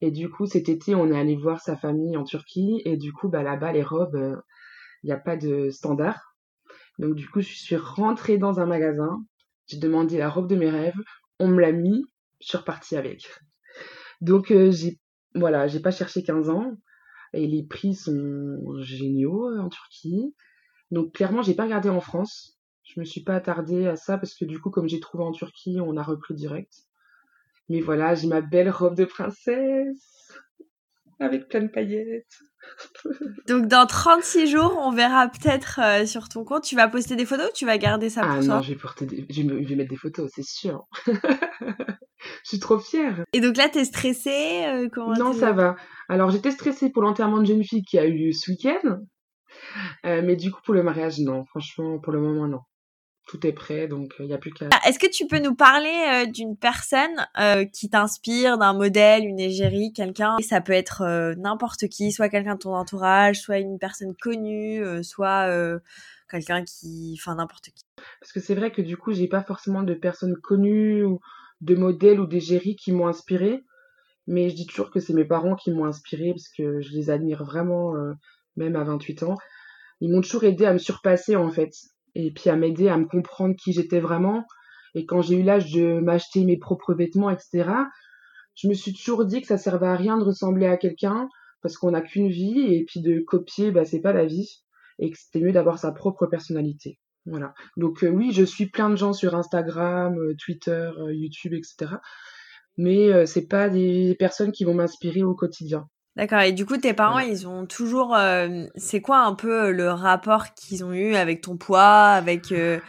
Et 0.00 0.10
du 0.10 0.30
coup, 0.30 0.46
cet 0.46 0.68
été, 0.68 0.94
on 0.94 1.10
est 1.10 1.18
allé 1.18 1.36
voir 1.36 1.60
sa 1.60 1.76
famille 1.76 2.16
en 2.16 2.24
Turquie. 2.24 2.82
Et 2.84 2.96
du 2.96 3.12
coup, 3.12 3.28
bah, 3.28 3.42
là-bas, 3.42 3.72
les 3.72 3.82
robes, 3.82 4.14
il 4.14 4.20
euh, 4.22 4.36
n'y 5.04 5.12
a 5.12 5.18
pas 5.18 5.36
de 5.36 5.70
standard. 5.70 6.35
Donc, 6.98 7.14
du 7.14 7.28
coup, 7.28 7.40
je 7.40 7.52
suis 7.52 7.76
rentrée 7.76 8.38
dans 8.38 8.60
un 8.60 8.66
magasin. 8.66 9.24
J'ai 9.66 9.78
demandé 9.78 10.18
la 10.18 10.30
robe 10.30 10.48
de 10.48 10.56
mes 10.56 10.70
rêves. 10.70 11.00
On 11.38 11.48
me 11.48 11.60
l'a 11.60 11.72
mis. 11.72 12.04
Je 12.40 12.48
suis 12.48 12.58
repartie 12.58 12.96
avec. 12.96 13.28
Donc, 14.20 14.46
j'ai, 14.48 14.98
voilà, 15.34 15.66
j'ai 15.66 15.80
pas 15.80 15.90
cherché 15.90 16.22
15 16.22 16.50
ans. 16.50 16.72
Et 17.32 17.46
les 17.46 17.64
prix 17.64 17.94
sont 17.94 18.58
géniaux 18.80 19.48
en 19.58 19.68
Turquie. 19.68 20.34
Donc, 20.90 21.12
clairement, 21.12 21.42
j'ai 21.42 21.54
pas 21.54 21.64
regardé 21.64 21.88
en 21.88 22.00
France. 22.00 22.58
Je 22.84 23.00
me 23.00 23.04
suis 23.04 23.22
pas 23.22 23.34
attardée 23.34 23.86
à 23.86 23.96
ça 23.96 24.16
parce 24.16 24.34
que 24.34 24.44
du 24.44 24.60
coup, 24.60 24.70
comme 24.70 24.88
j'ai 24.88 25.00
trouvé 25.00 25.24
en 25.24 25.32
Turquie, 25.32 25.78
on 25.80 25.96
a 25.96 26.02
repris 26.02 26.34
direct. 26.34 26.72
Mais 27.68 27.80
voilà, 27.80 28.14
j'ai 28.14 28.28
ma 28.28 28.40
belle 28.40 28.70
robe 28.70 28.94
de 28.94 29.04
princesse 29.04 30.38
avec 31.18 31.48
plein 31.48 31.62
de 31.62 31.68
paillettes. 31.68 32.38
Donc 33.48 33.66
dans 33.66 33.86
36 33.86 34.48
jours, 34.48 34.78
on 34.82 34.92
verra 34.92 35.28
peut-être 35.28 35.80
euh, 35.82 36.06
sur 36.06 36.28
ton 36.28 36.44
compte, 36.44 36.64
tu 36.64 36.76
vas 36.76 36.88
poster 36.88 37.16
des 37.16 37.24
photos 37.24 37.48
ou 37.48 37.52
tu 37.54 37.64
vas 37.64 37.78
garder 37.78 38.10
ça 38.10 38.22
pour 38.22 38.30
ah 38.30 38.40
toi 38.40 38.56
non, 38.56 38.62
je 38.62 38.72
vais, 38.72 38.78
porter 38.78 39.06
je, 39.30 39.42
vais, 39.42 39.74
mettre 39.76 39.90
des 39.90 39.96
photos, 39.96 40.30
c'est 40.34 40.44
sûr. 40.44 40.86
je 41.06 41.12
suis 42.44 42.58
trop 42.58 42.78
fière. 42.78 43.24
Et 43.32 43.40
donc 43.40 43.56
là, 43.56 43.68
t'es 43.68 43.84
stressée 43.84 44.64
euh, 44.66 44.88
Non, 45.18 45.32
ça 45.32 45.52
va. 45.52 45.76
Alors 46.08 46.30
j'étais 46.30 46.50
stressée 46.50 46.90
pour 46.90 47.02
l'enterrement 47.02 47.38
de 47.38 47.46
jeune 47.46 47.64
fille 47.64 47.82
qui 47.82 47.98
a 47.98 48.06
eu 48.06 48.12
lieu 48.12 48.32
ce 48.32 48.50
week-end. 48.50 48.98
Euh, 50.04 50.22
mais 50.24 50.36
du 50.36 50.50
coup, 50.50 50.60
pour 50.64 50.74
le 50.74 50.82
mariage, 50.82 51.18
non. 51.20 51.44
Franchement, 51.46 51.98
pour 51.98 52.12
le 52.12 52.20
moment, 52.20 52.46
non 52.48 52.60
tout 53.26 53.44
est 53.44 53.52
prêt, 53.52 53.88
donc 53.88 54.14
il 54.20 54.26
n'y 54.26 54.32
a 54.32 54.38
plus 54.38 54.52
qu'à. 54.52 54.68
Ah, 54.72 54.88
est-ce 54.88 54.98
que 54.98 55.10
tu 55.10 55.26
peux 55.26 55.40
nous 55.40 55.54
parler 55.54 55.88
euh, 55.88 56.30
d'une 56.30 56.56
personne 56.56 57.26
euh, 57.38 57.64
qui 57.64 57.90
t'inspire, 57.90 58.56
d'un 58.56 58.72
modèle, 58.72 59.24
une 59.24 59.40
égérie, 59.40 59.92
quelqu'un? 59.92 60.36
Ça 60.40 60.60
peut 60.60 60.72
être 60.72 61.02
euh, 61.02 61.34
n'importe 61.34 61.88
qui, 61.88 62.12
soit 62.12 62.28
quelqu'un 62.28 62.54
de 62.54 62.60
ton 62.60 62.74
entourage, 62.74 63.40
soit 63.40 63.58
une 63.58 63.78
personne 63.78 64.14
connue, 64.14 64.82
soit 65.02 65.50
quelqu'un 66.30 66.64
qui, 66.64 67.16
enfin 67.18 67.34
n'importe 67.34 67.70
qui. 67.74 67.84
Parce 68.20 68.32
que 68.32 68.40
c'est 68.40 68.54
vrai 68.54 68.70
que 68.70 68.80
du 68.80 68.96
coup, 68.96 69.12
j'ai 69.12 69.28
pas 69.28 69.42
forcément 69.42 69.82
de 69.82 69.94
personnes 69.94 70.36
connues 70.36 71.04
ou 71.04 71.20
de 71.60 71.74
modèles 71.74 72.20
ou 72.20 72.26
d'égéries 72.26 72.76
qui 72.76 72.92
m'ont 72.92 73.08
inspiré, 73.08 73.64
mais 74.28 74.50
je 74.50 74.54
dis 74.54 74.66
toujours 74.66 74.90
que 74.90 75.00
c'est 75.00 75.14
mes 75.14 75.24
parents 75.24 75.56
qui 75.56 75.72
m'ont 75.72 75.84
inspiré 75.84 76.30
parce 76.30 76.48
que 76.48 76.80
je 76.80 76.92
les 76.92 77.10
admire 77.10 77.44
vraiment, 77.44 77.94
même 78.56 78.76
à 78.76 78.84
28 78.84 79.24
ans. 79.24 79.34
Ils 80.00 80.12
m'ont 80.12 80.20
toujours 80.20 80.44
aidé 80.44 80.64
à 80.64 80.72
me 80.72 80.78
surpasser 80.78 81.34
en 81.34 81.50
fait 81.50 81.72
et 82.16 82.30
puis 82.30 82.50
à 82.50 82.56
m'aider 82.56 82.88
à 82.88 82.96
me 82.96 83.06
comprendre 83.06 83.54
qui 83.56 83.72
j'étais 83.72 84.00
vraiment. 84.00 84.44
Et 84.94 85.04
quand 85.04 85.20
j'ai 85.22 85.36
eu 85.36 85.42
l'âge 85.42 85.70
de 85.72 86.00
m'acheter 86.00 86.44
mes 86.44 86.56
propres 86.56 86.94
vêtements, 86.94 87.30
etc., 87.30 87.70
je 88.54 88.68
me 88.68 88.74
suis 88.74 88.94
toujours 88.94 89.26
dit 89.26 89.42
que 89.42 89.46
ça 89.46 89.58
servait 89.58 89.86
à 89.86 89.96
rien 89.96 90.16
de 90.16 90.24
ressembler 90.24 90.66
à 90.66 90.78
quelqu'un 90.78 91.28
parce 91.62 91.76
qu'on 91.76 91.90
n'a 91.90 92.00
qu'une 92.00 92.28
vie 92.28 92.60
et 92.60 92.84
puis 92.84 93.02
de 93.02 93.20
copier, 93.20 93.70
bah, 93.70 93.84
c'est 93.84 94.00
pas 94.00 94.12
la 94.12 94.24
vie 94.24 94.62
et 94.98 95.10
que 95.10 95.18
c'était 95.18 95.44
mieux 95.44 95.52
d'avoir 95.52 95.78
sa 95.78 95.92
propre 95.92 96.26
personnalité. 96.26 96.98
Voilà. 97.26 97.54
Donc 97.76 98.04
euh, 98.04 98.08
oui, 98.08 98.32
je 98.32 98.44
suis 98.44 98.66
plein 98.66 98.88
de 98.88 98.96
gens 98.96 99.12
sur 99.12 99.34
Instagram, 99.34 100.16
euh, 100.18 100.34
Twitter, 100.38 100.90
euh, 100.98 101.12
YouTube, 101.12 101.54
etc. 101.54 101.96
Mais 102.78 103.24
c'est 103.26 103.48
pas 103.48 103.70
des 103.70 104.14
personnes 104.18 104.52
qui 104.52 104.64
vont 104.64 104.74
m'inspirer 104.74 105.22
au 105.22 105.34
quotidien. 105.34 105.88
D'accord. 106.16 106.40
Et 106.40 106.52
du 106.52 106.64
coup, 106.64 106.78
tes 106.78 106.94
parents, 106.94 107.18
ils 107.18 107.46
ont 107.46 107.66
toujours. 107.66 108.14
Euh, 108.14 108.64
c'est 108.74 109.02
quoi 109.02 109.20
un 109.20 109.34
peu 109.34 109.70
le 109.70 109.90
rapport 109.90 110.54
qu'ils 110.54 110.82
ont 110.82 110.92
eu 110.92 111.14
avec 111.14 111.42
ton 111.42 111.58
poids, 111.58 112.08
avec. 112.08 112.52
Euh, 112.52 112.80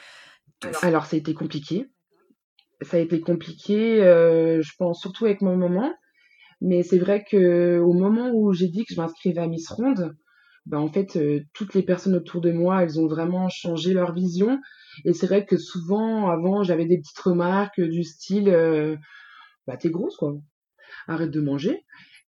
Alors, 0.81 1.05
ça 1.05 1.17
a 1.17 1.19
été 1.19 1.33
compliqué. 1.33 1.87
Ça 2.81 2.97
a 2.97 2.99
été 2.99 3.19
compliqué, 3.19 4.03
euh, 4.03 4.61
je 4.61 4.71
pense 4.77 5.01
surtout 5.01 5.25
avec 5.25 5.41
mon 5.41 5.57
maman. 5.57 5.91
Mais 6.61 6.83
c'est 6.83 6.99
vrai 6.99 7.25
que 7.29 7.79
au 7.79 7.93
moment 7.93 8.31
où 8.33 8.53
j'ai 8.53 8.67
dit 8.67 8.85
que 8.85 8.93
je 8.93 9.01
m'inscrivais 9.01 9.41
à 9.41 9.47
Miss 9.47 9.69
Ronde, 9.69 10.15
ben 10.65 10.79
en 10.79 10.87
fait, 10.87 11.19
toutes 11.53 11.73
les 11.73 11.83
personnes 11.83 12.15
autour 12.15 12.41
de 12.41 12.51
moi, 12.51 12.83
elles 12.83 12.99
ont 12.99 13.07
vraiment 13.07 13.49
changé 13.49 13.93
leur 13.93 14.13
vision. 14.13 14.59
Et 15.05 15.13
c'est 15.13 15.27
vrai 15.27 15.45
que 15.45 15.57
souvent, 15.57 16.29
avant, 16.29 16.63
j'avais 16.63 16.85
des 16.85 16.97
petites 16.97 17.19
remarques 17.19 17.81
du 17.81 18.03
style, 18.03 18.97
bah 19.67 19.77
t'es 19.77 19.89
grosse 19.89 20.15
quoi, 20.17 20.33
arrête 21.07 21.31
de 21.31 21.41
manger. 21.41 21.83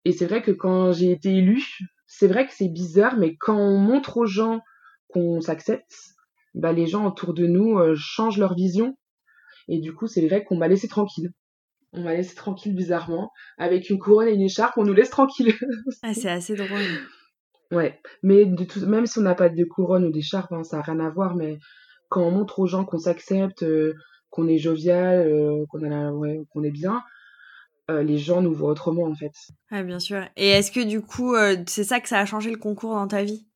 Et 0.04 0.12
c'est 0.12 0.26
vrai 0.26 0.42
que 0.42 0.50
quand 0.50 0.92
j'ai 0.92 1.11
été 1.11 1.30
élue, 1.34 1.64
c'est 2.06 2.28
vrai 2.28 2.46
que 2.46 2.52
c'est 2.54 2.68
bizarre, 2.68 3.16
mais 3.16 3.37
quand 3.37 3.56
on 3.56 3.78
montre 3.78 4.18
aux 4.18 4.26
gens 4.26 4.61
qu'on 5.08 5.40
s'accepte, 5.40 5.94
bah 6.54 6.73
les 6.73 6.87
gens 6.87 7.06
autour 7.06 7.34
de 7.34 7.46
nous 7.46 7.78
euh, 7.78 7.94
changent 7.96 8.38
leur 8.38 8.54
vision. 8.54 8.96
Et 9.68 9.78
du 9.78 9.94
coup, 9.94 10.06
c'est 10.06 10.26
vrai 10.26 10.44
qu'on 10.44 10.56
m'a 10.56 10.68
laissé 10.68 10.88
tranquille. 10.88 11.32
On 11.93 12.02
m'a 12.02 12.14
laissé 12.14 12.34
tranquille 12.34 12.75
bizarrement. 12.75 13.30
Avec 13.56 13.88
une 13.88 13.99
couronne 13.99 14.28
et 14.28 14.34
une 14.34 14.43
écharpe, 14.43 14.76
on 14.76 14.84
nous 14.84 14.93
laisse 14.93 15.10
tranquille. 15.10 15.54
ah, 16.02 16.12
c'est 16.12 16.30
assez 16.30 16.54
drôle. 16.54 16.82
Ouais, 17.71 17.99
mais 18.23 18.45
de 18.45 18.64
tout, 18.64 18.86
même 18.86 19.06
si 19.06 19.19
on 19.19 19.23
n'a 19.23 19.34
pas 19.34 19.49
de 19.49 19.64
couronne 19.64 20.04
ou 20.04 20.10
d'écharpe, 20.10 20.52
hein, 20.52 20.62
ça 20.64 20.76
n'a 20.76 20.82
rien 20.82 21.00
à 21.00 21.10
voir, 21.10 21.34
mais 21.34 21.58
quand 22.08 22.23
on 22.23 22.30
montre 22.30 22.60
aux 22.60 22.67
gens 22.67 22.84
qu'on 22.84 22.99
s'accepte, 22.99 23.62
euh, 23.62 23.95
qu'on 24.30 24.47
est 24.47 24.58
jovial, 24.58 25.26
euh, 25.26 25.64
qu'on 25.69 25.80
ouais, 26.21 26.45
est 26.62 26.71
bien, 26.71 27.02
euh, 27.90 28.02
les 28.02 28.18
gens 28.18 28.40
nous 28.40 28.54
voient 28.54 28.70
autrement 28.70 29.04
en 29.04 29.14
fait. 29.14 29.32
Ah 29.70 29.82
bien 29.82 29.99
sûr. 29.99 30.25
Et 30.36 30.49
est-ce 30.49 30.73
que 30.73 30.84
du 30.84 31.00
coup, 31.02 31.34
euh, 31.34 31.56
c'est 31.66 31.84
ça 31.84 32.00
que 32.00 32.08
ça 32.08 32.18
a 32.18 32.25
changé 32.25 32.50
le 32.50 32.56
concours 32.56 32.94
dans 32.94 33.08
ta 33.08 33.23
vie? 33.25 33.47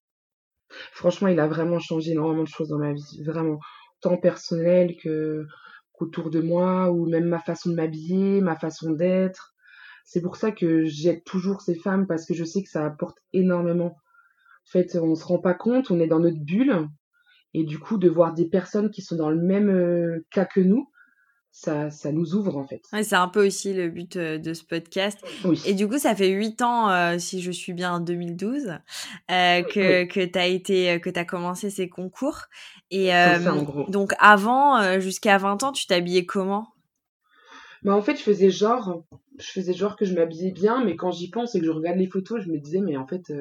Franchement, 0.92 1.28
il 1.28 1.40
a 1.40 1.46
vraiment 1.46 1.78
changé 1.78 2.12
énormément 2.12 2.42
de 2.42 2.48
choses 2.48 2.68
dans 2.68 2.78
ma 2.78 2.92
vie, 2.92 3.22
vraiment 3.24 3.58
tant 4.00 4.18
personnel 4.18 4.96
que 4.96 5.46
qu'autour 5.92 6.30
de 6.30 6.40
moi 6.40 6.90
ou 6.90 7.08
même 7.08 7.24
ma 7.24 7.40
façon 7.40 7.70
de 7.70 7.74
m'habiller, 7.74 8.40
ma 8.40 8.54
façon 8.54 8.92
d'être. 8.92 9.54
C'est 10.04 10.20
pour 10.20 10.36
ça 10.36 10.52
que 10.52 10.84
j'aide 10.84 11.24
toujours 11.24 11.60
ces 11.62 11.74
femmes 11.74 12.06
parce 12.06 12.24
que 12.26 12.34
je 12.34 12.44
sais 12.44 12.62
que 12.62 12.68
ça 12.68 12.84
apporte 12.84 13.18
énormément. 13.32 13.96
En 14.66 14.70
fait, 14.70 14.96
on 14.96 15.14
se 15.14 15.24
rend 15.24 15.38
pas 15.38 15.54
compte, 15.54 15.90
on 15.90 16.00
est 16.00 16.06
dans 16.06 16.20
notre 16.20 16.38
bulle 16.38 16.88
et 17.54 17.64
du 17.64 17.78
coup 17.78 17.96
de 17.98 18.08
voir 18.08 18.34
des 18.34 18.46
personnes 18.46 18.90
qui 18.90 19.02
sont 19.02 19.16
dans 19.16 19.30
le 19.30 19.40
même 19.40 19.70
euh, 19.70 20.24
cas 20.30 20.44
que 20.44 20.60
nous, 20.60 20.90
ça, 21.50 21.90
ça 21.90 22.12
nous 22.12 22.34
ouvre 22.34 22.56
en 22.56 22.66
fait. 22.66 22.82
c'est 23.02 23.16
un 23.16 23.28
peu 23.28 23.44
aussi 23.46 23.74
le 23.74 23.88
but 23.88 24.16
euh, 24.16 24.38
de 24.38 24.54
ce 24.54 24.64
podcast. 24.64 25.18
Et 25.66 25.74
du 25.74 25.88
coup, 25.88 25.98
ça 25.98 26.14
fait 26.14 26.28
huit 26.28 26.62
ans, 26.62 26.88
euh, 26.90 27.18
si 27.18 27.42
je 27.42 27.50
suis 27.50 27.72
bien 27.72 27.94
en 27.94 28.00
2012, 28.00 28.78
euh, 29.30 29.62
que, 29.62 30.04
que 30.04 30.24
tu 30.24 30.38
as 30.38 30.46
été, 30.46 31.00
que 31.00 31.10
tu 31.10 31.18
as 31.18 31.24
commencé 31.24 31.70
ces 31.70 31.88
concours. 31.88 32.42
Et 32.90 33.10
donc 33.88 34.12
avant, 34.18 35.00
jusqu'à 35.00 35.36
20 35.38 35.62
ans, 35.64 35.72
tu 35.72 35.86
t'habillais 35.86 36.26
comment? 36.26 36.68
Bah, 37.82 37.94
En 37.94 38.02
fait, 38.02 38.16
je 38.16 38.22
faisais 38.22 38.50
genre, 38.50 39.04
je 39.38 39.46
faisais 39.46 39.74
genre 39.74 39.96
que 39.96 40.04
je 40.04 40.14
m'habillais 40.14 40.52
bien, 40.52 40.84
mais 40.84 40.96
quand 40.96 41.10
j'y 41.10 41.30
pense 41.30 41.54
et 41.54 41.60
que 41.60 41.66
je 41.66 41.70
regarde 41.70 41.98
les 41.98 42.08
photos, 42.08 42.42
je 42.42 42.50
me 42.50 42.58
disais, 42.58 42.80
mais 42.80 42.96
en 42.96 43.06
fait, 43.06 43.32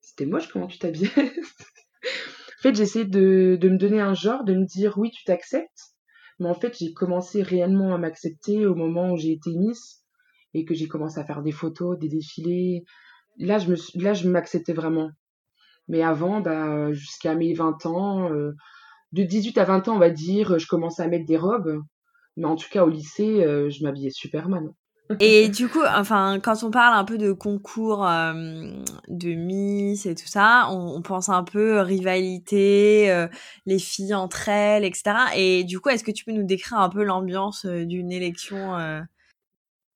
c'était 0.00 0.26
moche 0.26 0.48
comment 0.48 0.66
tu 0.66 0.78
t'habillais. 0.78 1.10
en 1.16 2.62
fait, 2.62 2.74
j'essayais 2.74 3.04
de, 3.04 3.58
de 3.60 3.68
me 3.68 3.76
donner 3.76 4.00
un 4.00 4.14
genre, 4.14 4.44
de 4.44 4.54
me 4.54 4.64
dire, 4.64 4.98
oui, 4.98 5.10
tu 5.10 5.24
t'acceptes 5.24 5.93
mais 6.40 6.48
en 6.48 6.54
fait, 6.54 6.76
j'ai 6.78 6.92
commencé 6.92 7.42
réellement 7.42 7.94
à 7.94 7.98
m'accepter 7.98 8.66
au 8.66 8.74
moment 8.74 9.12
où 9.12 9.16
j'ai 9.16 9.32
été 9.32 9.50
Miss 9.54 10.04
et 10.54 10.64
que 10.64 10.74
j'ai 10.74 10.88
commencé 10.88 11.18
à 11.18 11.24
faire 11.24 11.42
des 11.42 11.52
photos, 11.52 11.98
des 11.98 12.08
défilés. 12.08 12.84
Là, 13.38 13.58
je 13.58 13.70
me, 13.70 13.76
là, 14.02 14.14
je 14.14 14.28
m'acceptais 14.28 14.72
vraiment. 14.72 15.10
Mais 15.88 16.02
avant, 16.02 16.40
bah, 16.40 16.92
jusqu'à 16.92 17.34
mes 17.34 17.52
20 17.54 17.86
ans, 17.86 18.32
euh, 18.32 18.52
de 19.12 19.22
18 19.22 19.58
à 19.58 19.64
20 19.64 19.88
ans, 19.88 19.96
on 19.96 19.98
va 19.98 20.10
dire, 20.10 20.58
je 20.58 20.66
commençais 20.66 21.02
à 21.02 21.08
mettre 21.08 21.26
des 21.26 21.36
robes. 21.36 21.82
Mais 22.36 22.46
en 22.46 22.56
tout 22.56 22.68
cas, 22.70 22.84
au 22.84 22.88
lycée, 22.88 23.44
euh, 23.44 23.70
je 23.70 23.82
m'habillais 23.84 24.10
Superman. 24.10 24.72
Et 25.20 25.50
du 25.50 25.68
coup, 25.68 25.82
enfin, 25.86 26.40
quand 26.42 26.62
on 26.62 26.70
parle 26.70 26.96
un 26.96 27.04
peu 27.04 27.18
de 27.18 27.32
concours 27.32 28.06
euh, 28.06 28.32
de 29.08 29.34
Miss 29.34 30.06
et 30.06 30.14
tout 30.14 30.26
ça, 30.26 30.68
on, 30.70 31.02
pense 31.02 31.28
un 31.28 31.44
peu 31.44 31.80
rivalité, 31.80 33.10
euh, 33.10 33.28
les 33.66 33.78
filles 33.78 34.14
entre 34.14 34.48
elles, 34.48 34.84
etc. 34.84 35.14
Et 35.36 35.64
du 35.64 35.78
coup, 35.80 35.90
est-ce 35.90 36.04
que 36.04 36.10
tu 36.10 36.24
peux 36.24 36.32
nous 36.32 36.44
décrire 36.46 36.78
un 36.78 36.88
peu 36.88 37.04
l'ambiance 37.04 37.66
euh, 37.66 37.84
d'une 37.84 38.12
élection 38.12 38.74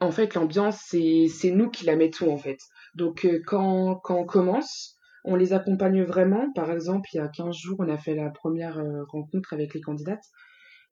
En 0.00 0.10
fait, 0.10 0.34
l'ambiance, 0.34 0.78
c'est 0.88 1.50
nous 1.50 1.70
qui 1.70 1.86
la 1.86 1.96
mettons, 1.96 2.32
en 2.32 2.38
fait. 2.38 2.58
Donc, 2.94 3.26
quand, 3.46 3.96
quand 3.96 4.16
on 4.16 4.26
commence, 4.26 4.96
on 5.24 5.36
les 5.36 5.54
accompagne 5.54 6.02
vraiment. 6.02 6.52
Par 6.52 6.70
exemple, 6.70 7.08
il 7.14 7.16
y 7.16 7.20
a 7.20 7.28
15 7.28 7.56
jours, 7.56 7.76
on 7.78 7.88
a 7.88 7.96
fait 7.96 8.14
la 8.14 8.28
première 8.28 8.82
rencontre 9.08 9.54
avec 9.54 9.72
les 9.72 9.80
candidates. 9.80 10.24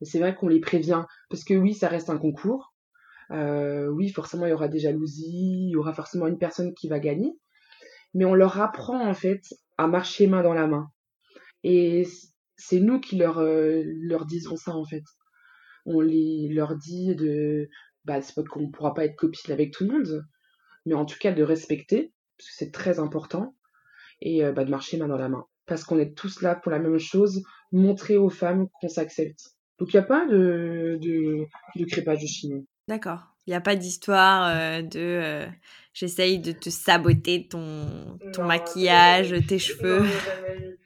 C'est 0.01 0.21
vrai 0.21 0.35
qu'on 0.35 0.49
les 0.49 0.61
prévient. 0.61 1.05
Parce 1.29 1.45
que 1.45 1.55
oui, 1.55 1.75
ça 1.75 1.89
reste 1.89 2.09
un 2.09 2.19
concours 2.19 2.76
euh, 3.31 3.89
oui, 3.89 4.11
forcément, 4.11 4.47
il 4.47 4.51
y 4.51 4.53
aura 4.53 4.69
des 4.69 4.79
jalousies, 4.79 5.69
il 5.69 5.71
y 5.71 5.77
aura 5.77 5.93
forcément 5.93 6.27
une 6.27 6.39
personne 6.39 6.75
qui 6.75 6.89
va 6.89 7.01
gagner, 7.01 7.33
mais 8.15 8.25
on 8.25 8.35
leur 8.35 8.61
apprend 8.61 9.07
en 9.07 9.15
fait 9.15 9.43
à 9.79 9.87
marcher 9.87 10.27
main 10.27 10.43
dans 10.43 10.55
la 10.55 10.67
main. 10.67 10.91
Et 11.65 12.07
c'est 12.57 12.81
nous 12.81 13.01
qui 13.01 13.17
leur, 13.17 13.39
euh, 13.39 13.83
leur 13.85 14.27
disons 14.27 14.57
ça 14.57 14.73
en 14.73 14.85
fait. 14.85 15.05
On 15.87 16.01
les, 16.01 16.49
leur 16.49 16.77
dit 16.77 17.15
de, 17.15 17.69
bah, 18.05 18.23
c'est 18.23 18.35
pas 18.35 18.43
qu'on 18.43 18.63
ne 18.63 18.71
pourra 18.71 18.95
pas 18.95 19.05
être 19.05 19.17
copine 19.17 19.53
avec 19.53 19.73
tout 19.73 19.85
le 19.85 19.93
monde, 19.93 20.25
mais 20.85 20.95
en 20.95 21.05
tout 21.05 21.19
cas 21.21 21.33
de 21.33 21.43
respecter, 21.43 22.13
parce 22.39 22.51
que 22.51 22.57
c'est 22.57 22.73
très 22.73 22.99
important, 22.99 23.57
et 24.21 24.45
euh, 24.45 24.53
bah, 24.53 24.65
de 24.65 24.71
marcher 24.71 24.97
main 24.97 25.09
dans 25.09 25.19
la 25.19 25.29
main. 25.29 25.47
Parce 25.67 25.85
qu'on 25.85 25.99
est 25.99 26.17
tous 26.17 26.43
là 26.43 26.55
pour 26.55 26.71
la 26.71 26.79
même 26.79 26.99
chose, 26.99 27.43
montrer 27.73 28.17
aux 28.17 28.31
femmes 28.31 28.69
qu'on 28.81 28.89
s'accepte. 28.89 29.57
Donc 29.79 29.93
il 29.93 29.97
n'y 29.97 30.03
a 30.03 30.07
pas 30.07 30.27
de, 30.27 30.99
de, 31.01 31.45
de 31.77 31.85
crépage 31.85 32.23
de 32.23 32.27
chimie. 32.27 32.67
D'accord. 32.89 33.21
Il 33.47 33.51
n'y 33.51 33.57
a 33.57 33.61
pas 33.61 33.77
d'histoire 33.77 34.49
euh, 34.49 34.83
de 34.83 34.99
euh, 34.99 35.47
j'essaye 35.95 36.39
de 36.39 36.53
te 36.53 36.69
saboter 36.69 37.47
ton, 37.49 38.19
ton 38.33 38.45
maquillage, 38.45 39.35
tes 39.47 39.59
cheveux. 39.61 40.05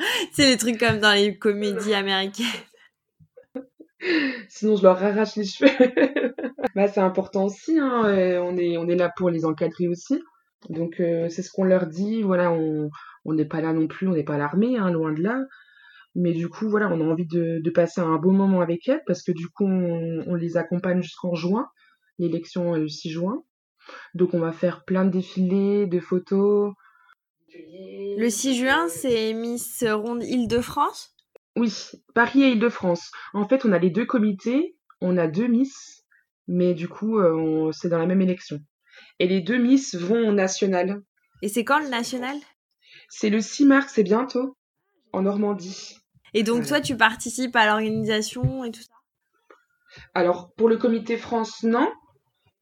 C'est 0.32 0.46
des 0.50 0.56
trucs 0.56 0.78
comme 0.78 0.98
dans 0.98 1.12
les 1.12 1.36
comédies 1.36 1.94
américaines. 1.94 2.46
Sinon, 4.48 4.76
je 4.76 4.82
leur 4.82 5.02
arrache 5.02 5.36
les 5.36 5.44
cheveux. 5.44 5.92
bah, 6.74 6.88
c'est 6.88 7.00
important 7.00 7.44
aussi. 7.44 7.78
Hein. 7.78 8.02
On, 8.42 8.56
est, 8.56 8.78
on 8.78 8.88
est 8.88 8.96
là 8.96 9.12
pour 9.14 9.30
les 9.30 9.44
encadrer 9.44 9.88
aussi. 9.88 10.22
Donc, 10.68 11.00
euh, 11.00 11.28
c'est 11.28 11.42
ce 11.42 11.50
qu'on 11.50 11.64
leur 11.64 11.86
dit. 11.86 12.22
Voilà, 12.22 12.52
on 12.52 12.90
n'est 13.26 13.44
pas 13.44 13.60
là 13.60 13.72
non 13.72 13.86
plus, 13.86 14.08
on 14.08 14.14
n'est 14.14 14.24
pas 14.24 14.38
l'armée, 14.38 14.78
hein, 14.78 14.90
loin 14.90 15.12
de 15.12 15.22
là. 15.22 15.42
Mais 16.14 16.32
du 16.32 16.48
coup, 16.48 16.68
voilà, 16.68 16.88
on 16.88 17.00
a 17.00 17.04
envie 17.04 17.26
de, 17.26 17.60
de 17.62 17.70
passer 17.70 18.00
un 18.00 18.16
beau 18.16 18.30
moment 18.30 18.60
avec 18.60 18.88
elles 18.88 19.02
parce 19.06 19.22
que 19.22 19.32
du 19.32 19.48
coup, 19.48 19.66
on, 19.66 20.24
on 20.26 20.34
les 20.34 20.56
accompagne 20.56 21.02
jusqu'en 21.02 21.34
juin. 21.34 21.68
L'élection 22.18 22.74
est 22.74 22.80
le 22.80 22.88
6 22.88 23.10
juin. 23.10 23.44
Donc, 24.14 24.34
on 24.34 24.40
va 24.40 24.52
faire 24.52 24.84
plein 24.84 25.04
de 25.04 25.10
défilés, 25.10 25.86
de 25.86 26.00
photos. 26.00 26.74
Le 27.52 28.28
6 28.28 28.56
juin, 28.56 28.88
c'est 28.88 29.32
Miss 29.32 29.84
Ronde 29.88 30.22
Île-de-France? 30.22 31.14
Oui, 31.56 31.72
Paris 32.14 32.42
et 32.42 32.50
Île-de-France. 32.50 33.10
En 33.32 33.48
fait, 33.48 33.64
on 33.64 33.72
a 33.72 33.78
les 33.78 33.90
deux 33.90 34.06
comités, 34.06 34.76
on 35.00 35.16
a 35.16 35.26
deux 35.26 35.48
Miss, 35.48 36.04
mais 36.46 36.74
du 36.74 36.88
coup, 36.88 37.18
euh, 37.18 37.72
c'est 37.72 37.88
dans 37.88 37.98
la 37.98 38.06
même 38.06 38.20
élection. 38.20 38.58
Et 39.18 39.26
les 39.26 39.40
deux 39.40 39.58
Miss 39.58 39.94
vont 39.94 40.28
au 40.28 40.32
national. 40.32 41.02
Et 41.42 41.48
c'est 41.48 41.64
quand 41.64 41.80
le 41.80 41.88
national? 41.88 42.36
C'est 43.08 43.30
le 43.30 43.40
6 43.40 43.66
mars, 43.66 43.92
c'est 43.94 44.02
bientôt, 44.02 44.56
en 45.12 45.22
Normandie. 45.22 45.99
Et 46.34 46.42
donc, 46.42 46.66
toi, 46.66 46.80
tu 46.80 46.96
participes 46.96 47.54
à 47.56 47.66
l'organisation 47.66 48.64
et 48.64 48.70
tout 48.70 48.82
ça? 48.82 48.94
Alors, 50.14 50.52
pour 50.56 50.68
le 50.68 50.76
comité 50.76 51.16
France, 51.16 51.62
non. 51.62 51.88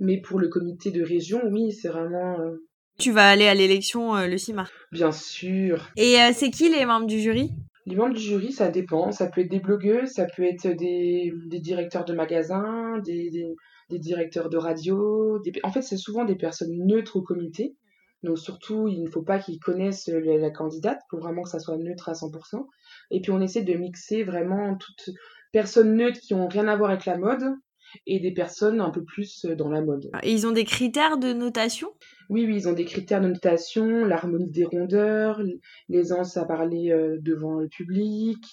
Mais 0.00 0.20
pour 0.20 0.38
le 0.38 0.48
comité 0.48 0.90
de 0.90 1.02
région, 1.02 1.40
oui, 1.50 1.72
c'est 1.72 1.88
vraiment. 1.88 2.38
Euh, 2.40 2.64
tu 2.98 3.10
vas 3.10 3.28
aller 3.28 3.46
à 3.46 3.54
l'élection 3.54 4.16
euh, 4.16 4.26
le 4.26 4.38
6 4.38 4.52
mars 4.52 4.70
Bien 4.92 5.12
sûr. 5.12 5.88
Et 5.96 6.20
euh, 6.20 6.30
c'est 6.32 6.50
qui 6.50 6.68
les 6.68 6.84
membres 6.86 7.06
du 7.06 7.20
jury? 7.20 7.50
Les 7.86 7.96
membres 7.96 8.14
du 8.14 8.20
jury, 8.20 8.52
ça 8.52 8.68
dépend. 8.68 9.10
Ça 9.12 9.26
peut 9.26 9.40
être 9.40 9.50
des 9.50 9.60
blogueuses, 9.60 10.10
ça 10.10 10.26
peut 10.26 10.44
être 10.44 10.68
des, 10.68 11.32
des 11.46 11.58
directeurs 11.58 12.04
de 12.04 12.12
magasins, 12.12 12.98
des, 13.04 13.30
des, 13.30 13.54
des 13.90 13.98
directeurs 13.98 14.50
de 14.50 14.56
radio. 14.56 15.40
En 15.62 15.72
fait, 15.72 15.82
c'est 15.82 15.96
souvent 15.96 16.24
des 16.24 16.36
personnes 16.36 16.76
neutres 16.86 17.16
au 17.16 17.22
comité. 17.22 17.76
Donc 18.22 18.38
surtout, 18.38 18.88
il 18.88 19.02
ne 19.02 19.08
faut 19.08 19.22
pas 19.22 19.38
qu'ils 19.38 19.60
connaissent 19.60 20.08
la, 20.08 20.50
candidate 20.50 21.00
pour 21.08 21.20
vraiment 21.20 21.42
que 21.42 21.50
ça 21.50 21.60
soit 21.60 21.76
neutre 21.76 22.08
à 22.08 22.12
100%. 22.12 22.66
Et 23.10 23.20
puis 23.20 23.30
on 23.30 23.40
essaie 23.40 23.62
de 23.62 23.74
mixer 23.74 24.22
vraiment 24.22 24.76
toutes 24.76 25.14
personnes 25.52 25.94
neutres 25.94 26.20
qui 26.20 26.34
ont 26.34 26.48
rien 26.48 26.68
à 26.68 26.76
voir 26.76 26.90
avec 26.90 27.06
la 27.06 27.16
mode 27.16 27.44
et 28.06 28.20
des 28.20 28.32
personnes 28.32 28.82
un 28.82 28.90
peu 28.90 29.02
plus 29.02 29.46
dans 29.46 29.70
la 29.70 29.80
mode. 29.80 30.10
Et 30.22 30.32
ils 30.32 30.46
ont 30.46 30.52
des 30.52 30.64
critères 30.64 31.16
de 31.16 31.32
notation? 31.32 31.88
Oui, 32.28 32.44
oui, 32.44 32.56
ils 32.56 32.68
ont 32.68 32.74
des 32.74 32.84
critères 32.84 33.22
de 33.22 33.28
notation, 33.28 34.04
l'harmonie 34.04 34.50
des 34.50 34.64
rondeurs, 34.64 35.40
l'aisance 35.88 36.36
à 36.36 36.44
parler 36.44 36.90
euh, 36.90 37.16
devant 37.22 37.54
le 37.54 37.68
public, 37.68 38.44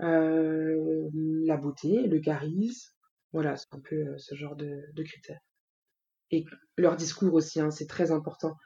euh, 0.00 1.08
la 1.44 1.56
beauté, 1.56 2.08
le 2.08 2.18
charisme. 2.18 2.90
Voilà, 3.32 3.56
c'est 3.56 3.72
un 3.72 3.80
peu 3.88 3.94
euh, 3.94 4.18
ce 4.18 4.34
genre 4.34 4.56
de, 4.56 4.82
de, 4.92 5.02
critères. 5.04 5.38
Et 6.32 6.44
leur 6.76 6.96
discours 6.96 7.34
aussi, 7.34 7.60
hein, 7.60 7.70
c'est 7.70 7.86
très 7.86 8.10
important 8.10 8.56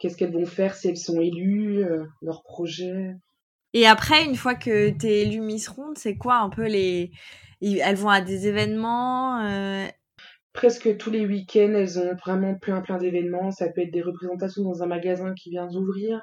qu'est-ce 0.00 0.16
qu'elles 0.16 0.32
vont 0.32 0.46
faire 0.46 0.74
si 0.74 0.88
elles 0.88 0.96
sont 0.96 1.20
élues, 1.20 1.84
euh, 1.84 2.04
leurs 2.22 2.42
projets? 2.42 3.14
Et 3.72 3.86
après, 3.86 4.24
une 4.24 4.36
fois 4.36 4.54
que 4.54 4.90
tu 4.90 5.06
es 5.06 5.22
élue 5.22 5.40
Miss 5.40 5.68
Ronde, 5.68 5.96
c'est 5.96 6.16
quoi 6.16 6.38
un 6.38 6.50
peu 6.50 6.66
les... 6.66 7.10
Elles 7.62 7.96
vont 7.96 8.08
à 8.08 8.20
des 8.20 8.46
événements 8.48 9.44
euh... 9.44 9.86
Presque 10.52 10.96
tous 10.96 11.10
les 11.10 11.24
week-ends, 11.24 11.72
elles 11.74 12.00
ont 12.00 12.14
vraiment 12.16 12.56
plein 12.56 12.80
plein 12.80 12.98
d'événements. 12.98 13.52
Ça 13.52 13.68
peut 13.68 13.82
être 13.82 13.92
des 13.92 14.02
représentations 14.02 14.64
dans 14.64 14.82
un 14.82 14.86
magasin 14.86 15.32
qui 15.34 15.50
vient 15.50 15.68
d'ouvrir, 15.68 16.20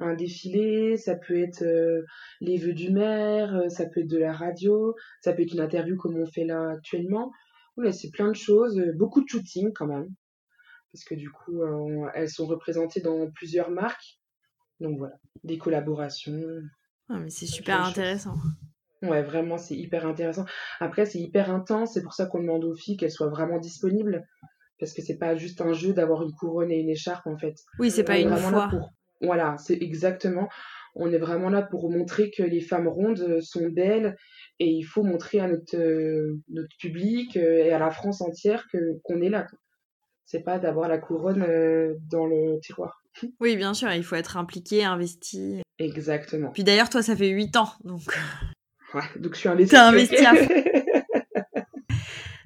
un 0.00 0.14
défilé, 0.14 0.96
ça 0.96 1.14
peut 1.14 1.38
être 1.38 1.62
euh, 1.62 2.02
les 2.40 2.56
vœux 2.56 2.72
du 2.72 2.90
maire, 2.90 3.54
euh, 3.54 3.68
ça 3.68 3.86
peut 3.86 4.00
être 4.00 4.08
de 4.08 4.18
la 4.18 4.32
radio, 4.32 4.96
ça 5.20 5.32
peut 5.32 5.42
être 5.42 5.52
une 5.52 5.60
interview 5.60 5.96
comme 5.96 6.16
on 6.16 6.26
fait 6.26 6.44
là 6.44 6.70
actuellement. 6.70 7.30
Ouais, 7.76 7.92
c'est 7.92 8.10
plein 8.10 8.28
de 8.28 8.36
choses, 8.36 8.82
beaucoup 8.96 9.22
de 9.22 9.28
shooting 9.28 9.72
quand 9.72 9.86
même 9.86 10.08
parce 10.92 11.04
que 11.04 11.14
du 11.14 11.30
coup, 11.30 11.62
elles 12.14 12.30
sont 12.30 12.46
représentées 12.46 13.00
dans 13.00 13.30
plusieurs 13.30 13.70
marques. 13.70 14.18
Donc 14.80 14.98
voilà, 14.98 15.16
des 15.44 15.58
collaborations. 15.58 16.42
Ah, 17.08 17.18
mais 17.18 17.30
c'est 17.30 17.46
super 17.46 17.84
intéressant. 17.84 18.34
Ouais, 19.02 19.22
vraiment, 19.22 19.58
c'est 19.58 19.76
hyper 19.76 20.06
intéressant. 20.06 20.44
Après, 20.80 21.06
c'est 21.06 21.20
hyper 21.20 21.50
intense, 21.50 21.92
c'est 21.94 22.02
pour 22.02 22.14
ça 22.14 22.26
qu'on 22.26 22.40
demande 22.40 22.64
aux 22.64 22.74
filles 22.74 22.96
qu'elles 22.96 23.12
soient 23.12 23.28
vraiment 23.28 23.58
disponibles. 23.58 24.26
Parce 24.80 24.92
que 24.92 25.02
c'est 25.02 25.18
pas 25.18 25.36
juste 25.36 25.60
un 25.60 25.72
jeu 25.72 25.92
d'avoir 25.92 26.22
une 26.22 26.32
couronne 26.32 26.70
et 26.70 26.78
une 26.78 26.90
écharpe, 26.90 27.26
en 27.26 27.36
fait. 27.36 27.54
Oui, 27.78 27.90
c'est 27.90 28.04
pas 28.04 28.18
une 28.18 28.36
fois. 28.36 28.68
Pour... 28.68 28.90
Voilà, 29.20 29.56
c'est 29.58 29.80
exactement. 29.80 30.48
On 30.94 31.12
est 31.12 31.18
vraiment 31.18 31.48
là 31.48 31.62
pour 31.62 31.90
montrer 31.90 32.30
que 32.30 32.42
les 32.42 32.60
femmes 32.60 32.88
rondes 32.88 33.40
sont 33.40 33.68
belles 33.68 34.16
et 34.58 34.68
il 34.68 34.82
faut 34.82 35.02
montrer 35.02 35.40
à 35.40 35.48
notre, 35.48 35.76
euh, 35.76 36.40
notre 36.48 36.76
public 36.80 37.36
euh, 37.36 37.64
et 37.64 37.72
à 37.72 37.78
la 37.78 37.90
France 37.90 38.20
entière 38.20 38.66
que 38.72 38.98
qu'on 39.04 39.20
est 39.20 39.28
là 39.28 39.46
c'est 40.28 40.42
pas 40.42 40.58
d'avoir 40.58 40.88
la 40.88 40.98
couronne 40.98 41.42
euh, 41.42 41.94
dans 42.10 42.26
le 42.26 42.60
tiroir. 42.60 42.97
Oui, 43.40 43.56
bien 43.56 43.74
sûr, 43.74 43.90
il 43.92 44.04
faut 44.04 44.16
être 44.16 44.36
impliqué, 44.36 44.84
investi. 44.84 45.62
Exactement. 45.78 46.50
Puis 46.50 46.64
d'ailleurs, 46.64 46.90
toi, 46.90 47.02
ça 47.02 47.16
fait 47.16 47.28
8 47.28 47.56
ans, 47.56 47.72
donc. 47.84 48.02
Ouais, 48.94 49.02
donc 49.16 49.34
je 49.34 49.40
suis 49.40 49.48
investi. 49.50 49.74
T'es 49.74 49.76
investi 49.76 50.24
à 50.24 50.34
fond. 50.34 50.48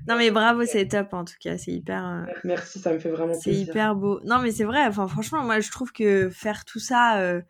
Non 0.09 0.17
mais 0.17 0.31
bravo, 0.31 0.65
c'est 0.65 0.89
top 0.89 1.15
en 1.15 1.25
tout 1.25 1.37
cas, 1.41 1.57
c'est 1.59 1.73
hyper. 1.73 2.05
Euh, 2.05 2.33
Merci, 2.45 2.81
ça 2.81 2.93
me 2.93 2.99
fait 2.99 3.11
vraiment 3.11 3.33
plaisir. 3.39 3.53
C'est 3.53 3.55
hyper 3.55 3.95
beau. 3.95 4.21
Non 4.25 4.41
mais 4.41 4.51
c'est 4.51 4.65
vrai, 4.65 4.85
enfin 4.87 5.07
franchement, 5.07 5.43
moi 5.43 5.61
je 5.61 5.71
trouve 5.71 5.93
que 5.93 6.29
faire 6.31 6.65
tout 6.65 6.81
ça, 6.81 7.21
euh, 7.21 7.41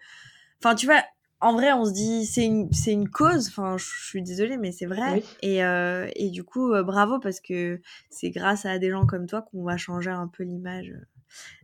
enfin 0.62 0.74
tu 0.74 0.86
vois, 0.86 1.02
en 1.40 1.54
vrai, 1.54 1.72
on 1.72 1.84
se 1.84 1.92
dit 1.92 2.26
c'est 2.26 2.44
une 2.44 2.70
c'est 2.72 2.92
une 2.92 3.08
cause. 3.08 3.48
Enfin, 3.48 3.76
je 3.78 3.84
suis 4.06 4.22
désolée, 4.22 4.58
mais 4.58 4.70
c'est 4.70 4.86
vrai. 4.86 5.22
Et 5.40 5.64
euh, 5.64 6.08
et 6.14 6.30
du 6.30 6.44
coup, 6.44 6.72
bravo 6.84 7.18
parce 7.18 7.40
que 7.40 7.80
c'est 8.10 8.30
grâce 8.30 8.66
à 8.66 8.78
des 8.78 8.90
gens 8.90 9.06
comme 9.06 9.26
toi 9.26 9.42
qu'on 9.42 9.64
va 9.64 9.76
changer 9.76 10.10
un 10.10 10.28
peu 10.28 10.44
l'image 10.44 10.92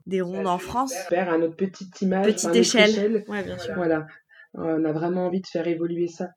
des 0.07 0.21
rondes 0.21 0.47
en 0.47 0.59
France. 0.59 0.95
Faire 1.09 1.31
à 1.31 1.39
notre 1.39 1.57
petite 1.57 2.01
image, 2.03 2.27
petite 2.27 2.55
échelle. 2.55 2.91
échelle. 2.91 3.25
Ouais, 3.29 3.43
bien 3.43 3.59
sûr. 3.59 3.75
Voilà, 3.75 4.07
on 4.55 4.85
a 4.85 4.93
vraiment 4.93 5.27
envie 5.27 5.41
de 5.41 5.47
faire 5.47 5.67
évoluer 5.67 6.09
ça 6.09 6.29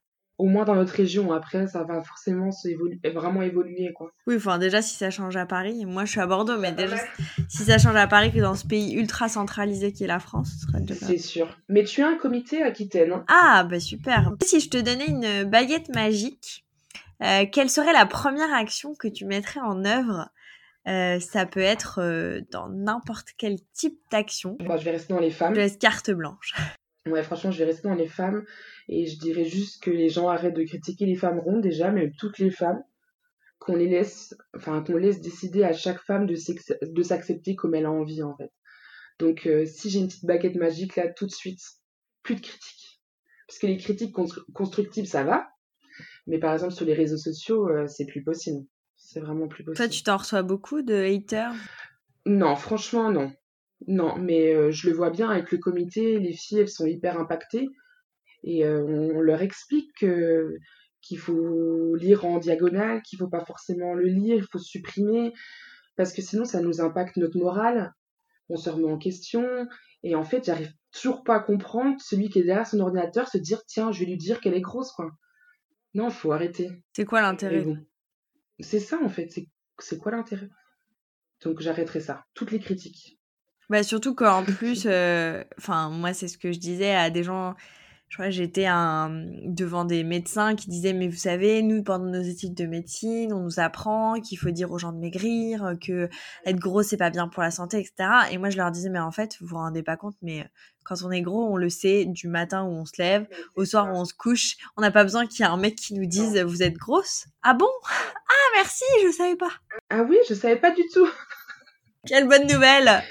au 0.42 0.46
moins 0.46 0.66
dans 0.66 0.74
notre 0.74 0.94
région. 0.94 1.32
Après, 1.32 1.68
ça 1.68 1.84
va 1.84 2.02
forcément 2.02 2.52
se 2.52 2.68
vraiment 3.14 3.44
évoluer, 3.44 3.94
quoi. 3.94 4.12
Oui, 4.26 4.38
enfin, 4.38 4.58
déjà, 4.58 4.82
si 4.82 4.96
ça 4.96 5.12
change 5.12 5.38
à 5.38 5.46
Paris, 5.46 5.86
moi, 5.86 6.04
je 6.06 6.12
suis 6.12 6.20
à 6.20 6.26
Bordeaux, 6.26 6.58
mais 6.58 6.72
déjà, 6.72 6.96
si 7.48 7.64
ça 7.64 7.78
change 7.78 7.96
à 7.96 8.08
Paris 8.08 8.32
que 8.32 8.40
dans 8.40 8.56
ce 8.56 8.66
pays 8.66 8.94
ultra 8.94 9.30
centralisé 9.30 9.94
qui 9.94 10.04
est 10.04 10.08
la 10.08 10.20
France, 10.20 10.52
ce 10.60 10.66
serait 10.66 10.82
déjà 10.82 11.06
C'est 11.06 11.20
sûr. 11.20 11.56
Mais 11.70 11.84
tu 11.84 12.02
as 12.02 12.08
un 12.08 12.18
comité 12.18 12.64
Aquitaine. 12.64 13.12
Hein 13.12 13.26
ah, 13.28 13.68
bah 13.70 13.80
super. 13.80 14.34
Si 14.42 14.60
je 14.60 14.70
te 14.70 14.78
donnais 14.78 15.06
une 15.06 15.44
baguette 15.44 15.90
magique, 15.90 16.66
euh, 17.22 17.46
quelle 17.52 17.70
serait 17.70 17.94
la 17.94 18.08
première 18.08 18.52
action 18.52 18.96
que 18.96 19.08
tu 19.08 19.26
mettrais 19.26 19.60
en 19.60 19.86
œuvre 19.86 20.30
euh, 20.88 21.20
ça 21.20 21.46
peut 21.46 21.62
être 21.62 22.00
euh, 22.00 22.42
dans 22.52 22.70
n'importe 22.70 23.30
quel 23.38 23.58
type 23.74 24.00
d'action. 24.12 24.58
je 24.60 24.84
vais 24.84 24.92
rester 24.92 25.14
dans 25.14 25.20
les 25.20 25.30
femmes. 25.30 25.54
Je 25.54 25.62
laisse 25.62 25.78
carte 25.78 26.12
blanche. 26.12 26.54
Ouais, 27.08 27.24
franchement, 27.24 27.50
je 27.50 27.58
vais 27.58 27.66
rester 27.66 27.88
dans 27.88 27.96
les 27.96 28.08
femmes 28.08 28.46
et 28.88 29.08
je 29.08 29.18
dirais 29.18 29.46
juste 29.46 29.82
que 29.82 29.90
les 29.90 30.08
gens 30.08 30.28
arrêtent 30.28 30.54
de 30.54 30.64
critiquer 30.64 31.08
les 31.08 31.16
femmes 31.16 31.40
rondes 31.40 31.64
déjà, 31.64 31.90
mais 31.90 32.12
toutes 32.16 32.38
les 32.38 32.52
femmes, 32.52 32.84
qu'on 33.58 33.76
les 33.76 33.88
laisse, 33.88 34.36
enfin 34.56 34.84
qu'on 34.84 34.98
laisse 34.98 35.20
décider 35.20 35.64
à 35.64 35.74
chaque 35.74 36.00
femme 36.00 36.28
de 36.28 37.02
s'accepter 37.02 37.56
comme 37.56 37.74
elle 37.74 37.88
a 37.88 37.92
envie 37.92 38.22
en 38.22 38.38
fait. 38.38 38.52
Donc 39.18 39.48
euh, 39.48 39.66
si 39.66 39.90
j'ai 39.90 39.98
une 39.98 40.10
petite 40.10 40.26
baguette 40.26 40.54
magique 40.54 40.96
là, 40.96 41.12
tout 41.12 41.26
de 41.26 41.32
suite, 41.32 41.60
plus 42.22 42.36
de 42.36 42.42
critiques. 42.42 43.02
Parce 43.48 43.58
que 43.58 43.66
les 43.66 43.78
critiques 43.78 44.16
constructives, 44.54 45.08
ça 45.08 45.24
va, 45.24 45.50
mais 46.28 46.38
par 46.38 46.54
exemple 46.54 46.76
sur 46.76 46.86
les 46.86 46.94
réseaux 46.94 47.18
sociaux, 47.18 47.68
c'est 47.88 48.06
plus 48.06 48.24
possible. 48.24 48.64
C'est 49.12 49.20
vraiment 49.20 49.50
plus 49.50 49.66
possible. 49.66 49.76
Toi, 49.76 49.90
tu 49.90 50.04
t'en 50.04 50.16
reçois 50.16 50.42
beaucoup 50.42 50.82
de 50.84 50.94
haters? 50.94 51.54
Non, 52.26 52.56
franchement, 52.56 53.12
non. 53.12 53.34
Non, 53.88 54.18
mais 54.18 54.54
euh, 54.54 54.72
je 54.72 54.90
le 54.90 54.96
vois 54.96 55.10
bien 55.10 55.30
avec 55.30 55.52
le 55.52 55.58
comité, 55.58 56.18
les 56.18 56.32
filles, 56.32 56.60
elles 56.60 56.70
sont 56.70 56.86
hyper 56.86 57.20
impactées. 57.20 57.68
Et 58.46 58.66
euh, 58.66 58.82
on, 58.86 59.20
leur 59.20 59.42
explique 59.42 59.92
qu'il 59.98 61.18
faut 61.18 61.96
lire 61.96 62.24
en 62.24 62.38
diagonale, 62.38 63.02
qu'il 63.02 63.20
faut 63.20 63.28
pas 63.28 63.44
forcément 63.44 63.94
le 63.94 64.06
lire, 64.06 64.38
il 64.38 64.48
faut 64.50 64.60
supprimer, 64.60 65.34
parce 65.98 66.14
que 66.14 66.22
sinon 66.22 66.46
ça 66.46 66.62
nous 66.62 66.80
impacte 66.80 67.18
notre 67.18 67.38
morale. 67.38 67.92
On 68.48 68.56
se 68.56 68.70
remet 68.70 68.92
en 68.92 68.98
question. 68.98 69.46
Et 70.04 70.16
en 70.16 70.24
fait, 70.24 70.46
j'arrive 70.46 70.72
toujours 70.94 71.26
pas 71.26 71.36
à 71.36 71.40
comprendre 71.42 71.98
celui 72.00 72.30
qui 72.30 72.40
est 72.40 72.44
derrière 72.44 72.66
son 72.66 72.80
ordinateur 72.80 73.28
se 73.28 73.38
dire 73.38 73.62
tiens, 73.66 73.92
je 73.92 74.00
vais 74.00 74.06
lui 74.06 74.18
dire 74.18 74.40
qu'elle 74.40 74.56
est 74.56 74.62
grosse, 74.62 74.94
quoi. 74.94 75.12
Non, 75.96 76.08
il 76.08 76.14
faut 76.14 76.32
arrêter. 76.32 76.72
C'est 76.94 77.04
quoi 77.04 77.22
l'intérêt? 77.22 77.66
C'est 78.60 78.80
ça, 78.80 79.00
en 79.04 79.10
fait. 79.10 79.30
C'est 79.80 79.98
quoi 79.98 80.12
l'intérêt? 80.12 80.50
Donc 81.42 81.60
j'arrêterai 81.60 82.00
ça. 82.00 82.26
Toutes 82.34 82.52
les 82.52 82.60
critiques. 82.60 83.20
Bah 83.70 83.84
surtout 83.84 84.14
qu'en 84.16 84.44
plus, 84.46 84.84
euh, 84.86 85.44
enfin 85.58 85.90
moi 85.90 86.14
c'est 86.14 86.28
ce 86.28 86.38
que 86.38 86.52
je 86.52 86.60
disais 86.60 86.94
à 86.94 87.10
des 87.10 87.24
gens. 87.24 87.56
Je 88.12 88.18
crois 88.18 88.30
j'étais 88.30 88.66
un, 88.66 89.10
devant 89.46 89.86
des 89.86 90.04
médecins 90.04 90.54
qui 90.58 90.70
disaient 90.70 90.92
mais 90.92 91.08
vous 91.08 91.16
savez 91.16 91.62
nous 91.62 91.82
pendant 91.82 92.08
nos 92.08 92.22
études 92.22 92.54
de 92.54 92.66
médecine 92.66 93.32
on 93.32 93.40
nous 93.40 93.62
apprend 93.62 94.20
qu'il 94.20 94.38
faut 94.38 94.50
dire 94.50 94.70
aux 94.74 94.78
gens 94.78 94.92
de 94.92 94.98
maigrir 94.98 95.76
que 95.82 96.10
être 96.46 96.60
gros 96.60 96.84
c'est 96.84 96.98
pas 96.98 97.10
bien 97.10 97.30
pour 97.30 97.42
la 97.42 97.52
santé 97.52 97.80
etc 97.80 98.10
et 98.30 98.38
moi 98.38 98.50
je 98.50 98.58
leur 98.58 98.70
disais 98.70 98.90
mais 98.90 99.00
en 99.00 99.12
fait 99.12 99.38
vous 99.40 99.48
vous 99.48 99.56
rendez 99.56 99.82
pas 99.82 99.96
compte 99.96 100.18
mais 100.22 100.46
quand 100.84 100.96
on 101.06 101.12
est 101.12 101.22
gros 101.22 101.54
on 101.54 101.56
le 101.56 101.70
sait 101.70 102.04
du 102.04 102.28
matin 102.28 102.66
où 102.66 102.72
on 102.72 102.84
se 102.84 103.02
lève 103.02 103.30
au 103.56 103.64
soir 103.64 103.88
où 103.88 103.96
on 103.96 104.04
se 104.04 104.14
couche 104.14 104.58
on 104.76 104.82
n'a 104.82 104.92
pas 104.92 105.04
besoin 105.04 105.26
qu'il 105.26 105.46
y 105.46 105.48
ait 105.48 105.52
un 105.52 105.56
mec 105.56 105.78
qui 105.78 105.94
nous 105.94 106.06
dise 106.06 106.38
vous 106.38 106.64
êtes 106.64 106.76
grosse. 106.76 107.28
Ah 107.44 107.54
bon? 107.54 107.72
Ah 107.90 108.50
merci 108.56 108.84
je 109.06 109.12
savais 109.14 109.38
pas. 109.38 109.54
Ah 109.90 110.04
oui 110.04 110.18
je 110.28 110.34
savais 110.34 110.58
pas 110.58 110.72
du 110.72 110.84
tout. 110.94 111.08
Quelle 112.06 112.28
bonne 112.28 112.48
nouvelle. 112.48 113.04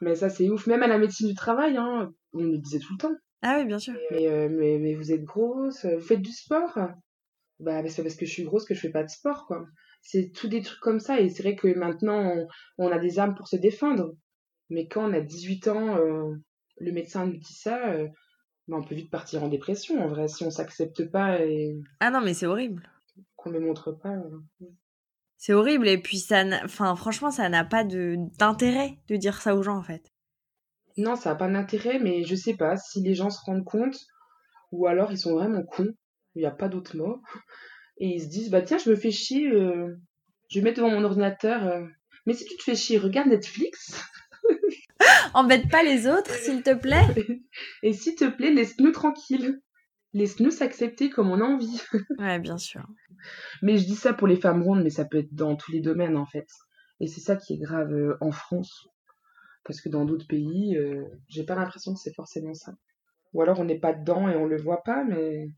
Mais 0.00 0.14
ça, 0.14 0.30
c'est 0.30 0.48
ouf. 0.48 0.66
Même 0.66 0.82
à 0.82 0.86
la 0.86 0.98
médecine 0.98 1.28
du 1.28 1.34
travail, 1.34 1.76
hein, 1.76 2.12
on 2.32 2.40
le 2.40 2.58
disait 2.58 2.78
tout 2.78 2.94
le 2.94 2.98
temps. 2.98 3.14
Ah 3.42 3.56
oui, 3.58 3.66
bien 3.66 3.78
sûr. 3.78 3.94
Mais, 4.10 4.48
mais, 4.48 4.78
mais, 4.78 4.94
vous 4.94 5.12
êtes 5.12 5.24
grosse, 5.24 5.84
vous 5.84 6.00
faites 6.00 6.22
du 6.22 6.32
sport? 6.32 6.78
Bah, 7.58 7.86
c'est 7.88 8.02
parce 8.02 8.16
que 8.16 8.26
je 8.26 8.32
suis 8.32 8.44
grosse 8.44 8.64
que 8.64 8.74
je 8.74 8.80
fais 8.80 8.90
pas 8.90 9.04
de 9.04 9.10
sport, 9.10 9.46
quoi. 9.46 9.66
C'est 10.02 10.32
tout 10.32 10.48
des 10.48 10.62
trucs 10.62 10.80
comme 10.80 11.00
ça. 11.00 11.20
Et 11.20 11.28
c'est 11.28 11.42
vrai 11.42 11.56
que 11.56 11.68
maintenant, 11.68 12.46
on, 12.78 12.90
a 12.90 12.98
des 12.98 13.18
armes 13.18 13.34
pour 13.34 13.48
se 13.48 13.56
défendre. 13.56 14.14
Mais 14.70 14.88
quand 14.88 15.08
on 15.08 15.12
a 15.12 15.20
18 15.20 15.68
ans, 15.68 15.96
le 15.96 16.92
médecin 16.92 17.26
nous 17.26 17.36
dit 17.36 17.52
ça, 17.52 17.94
bah, 18.70 18.76
on 18.78 18.84
peut 18.84 18.94
vite 18.94 19.10
partir 19.10 19.42
en 19.42 19.48
dépression, 19.48 20.00
en 20.00 20.06
vrai, 20.08 20.28
si 20.28 20.44
on 20.44 20.50
s'accepte 20.50 21.10
pas 21.10 21.44
et... 21.44 21.76
Ah 21.98 22.10
non, 22.10 22.20
mais 22.20 22.34
c'est 22.34 22.46
horrible. 22.46 22.88
Qu'on 23.34 23.50
ne 23.50 23.58
montre 23.58 23.90
pas. 23.90 24.14
C'est 25.36 25.54
horrible 25.54 25.88
et 25.88 25.98
puis 25.98 26.18
ça, 26.18 26.44
enfin 26.64 26.94
franchement, 26.94 27.30
ça 27.30 27.48
n'a 27.48 27.64
pas 27.64 27.82
de 27.82 28.16
d'intérêt 28.38 28.98
de 29.08 29.16
dire 29.16 29.40
ça 29.40 29.56
aux 29.56 29.62
gens 29.62 29.76
en 29.76 29.82
fait. 29.82 30.09
Non, 31.00 31.16
ça 31.16 31.30
n'a 31.30 31.36
pas 31.36 31.48
d'intérêt, 31.48 31.98
mais 31.98 32.24
je 32.24 32.34
sais 32.34 32.54
pas 32.54 32.76
si 32.76 33.00
les 33.00 33.14
gens 33.14 33.30
se 33.30 33.40
rendent 33.44 33.64
compte 33.64 33.96
ou 34.70 34.86
alors 34.86 35.10
ils 35.12 35.18
sont 35.18 35.34
vraiment 35.34 35.62
cons. 35.62 35.94
Il 36.34 36.40
n'y 36.40 36.46
a 36.46 36.50
pas 36.50 36.68
d'autre 36.68 36.96
mot. 36.96 37.22
Et 37.98 38.08
ils 38.08 38.22
se 38.22 38.28
disent 38.28 38.50
bah 38.50 38.62
tiens, 38.62 38.78
je 38.78 38.90
me 38.90 38.96
fais 38.96 39.10
chier, 39.10 39.50
euh, 39.50 39.96
je 40.48 40.58
vais 40.58 40.64
mettre 40.64 40.78
devant 40.78 40.90
mon 40.90 41.04
ordinateur. 41.04 41.66
Euh. 41.66 41.86
Mais 42.26 42.34
si 42.34 42.44
tu 42.44 42.56
te 42.56 42.62
fais 42.62 42.76
chier, 42.76 42.98
regarde 42.98 43.28
Netflix. 43.28 44.02
Embête 45.34 45.70
pas 45.70 45.82
les 45.82 46.06
autres, 46.06 46.34
s'il 46.34 46.62
te 46.62 46.74
plaît. 46.74 47.06
Et 47.82 47.92
s'il 47.92 48.14
te 48.14 48.28
plaît, 48.28 48.52
laisse-nous 48.52 48.92
tranquilles. 48.92 49.60
Laisse-nous 50.12 50.50
s'accepter 50.50 51.08
comme 51.08 51.30
on 51.30 51.40
a 51.40 51.44
envie. 51.44 51.80
ouais, 52.18 52.38
bien 52.38 52.58
sûr. 52.58 52.86
Mais 53.62 53.78
je 53.78 53.86
dis 53.86 53.96
ça 53.96 54.12
pour 54.12 54.26
les 54.26 54.36
femmes 54.36 54.62
rondes, 54.62 54.82
mais 54.82 54.90
ça 54.90 55.04
peut 55.04 55.18
être 55.18 55.34
dans 55.34 55.56
tous 55.56 55.72
les 55.72 55.80
domaines 55.80 56.16
en 56.16 56.26
fait. 56.26 56.48
Et 57.00 57.06
c'est 57.06 57.20
ça 57.20 57.36
qui 57.36 57.54
est 57.54 57.58
grave 57.58 57.92
euh, 57.92 58.16
en 58.20 58.32
France. 58.32 58.88
Parce 59.64 59.80
que 59.80 59.88
dans 59.88 60.04
d'autres 60.04 60.26
pays, 60.26 60.76
euh, 60.76 61.04
j'ai 61.28 61.44
pas 61.44 61.54
l'impression 61.54 61.94
que 61.94 62.00
c'est 62.00 62.14
forcément 62.14 62.54
ça. 62.54 62.72
Ou 63.32 63.42
alors 63.42 63.60
on 63.60 63.64
n'est 63.64 63.78
pas 63.78 63.92
dedans 63.92 64.28
et 64.28 64.36
on 64.36 64.46
le 64.46 64.60
voit 64.60 64.82
pas, 64.82 65.04
mais. 65.04 65.48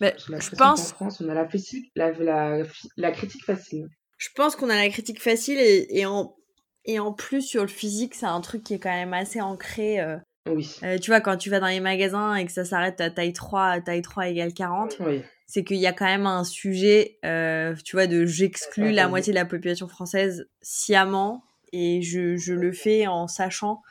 mais 0.00 0.14
je 0.18 0.56
pense. 0.56 0.92
En 0.92 0.94
France, 0.94 1.20
on 1.20 1.28
a 1.28 1.34
la, 1.34 1.48
la, 1.94 2.10
la, 2.12 2.62
la 2.96 3.12
critique 3.12 3.44
facile. 3.44 3.86
Je 4.18 4.28
pense 4.34 4.56
qu'on 4.56 4.68
a 4.68 4.76
la 4.76 4.88
critique 4.88 5.22
facile 5.22 5.58
et, 5.58 5.86
et, 5.90 6.06
en, 6.06 6.36
et 6.84 6.98
en 6.98 7.12
plus 7.12 7.42
sur 7.42 7.62
le 7.62 7.68
physique, 7.68 8.14
c'est 8.14 8.26
un 8.26 8.40
truc 8.40 8.62
qui 8.62 8.74
est 8.74 8.78
quand 8.78 8.90
même 8.90 9.14
assez 9.14 9.40
ancré. 9.40 10.00
Euh, 10.00 10.18
oui. 10.46 10.76
tu 11.00 11.10
vois, 11.10 11.20
quand 11.20 11.36
tu 11.36 11.50
vas 11.50 11.60
dans 11.60 11.68
les 11.68 11.80
magasins 11.80 12.34
et 12.34 12.44
que 12.44 12.52
ça 12.52 12.64
s'arrête 12.64 13.00
à 13.00 13.10
taille 13.10 13.32
3, 13.32 13.80
taille 13.80 14.02
3 14.02 14.28
égale 14.28 14.52
40, 14.52 14.96
oui 15.00 15.22
c'est 15.52 15.64
qu'il 15.64 15.76
y 15.76 15.86
a 15.86 15.92
quand 15.92 16.06
même 16.06 16.26
un 16.26 16.44
sujet, 16.44 17.18
euh, 17.26 17.74
tu 17.84 17.96
vois, 17.96 18.06
de 18.06 18.24
j'exclus 18.24 18.90
la 18.90 19.06
moitié 19.06 19.34
de 19.34 19.38
la 19.38 19.44
population 19.44 19.86
française 19.86 20.48
sciemment 20.62 21.44
et 21.72 22.02
je, 22.02 22.36
je, 22.36 22.54
le 22.54 22.72
fais 22.72 23.06
en 23.06 23.26
sachant, 23.28 23.82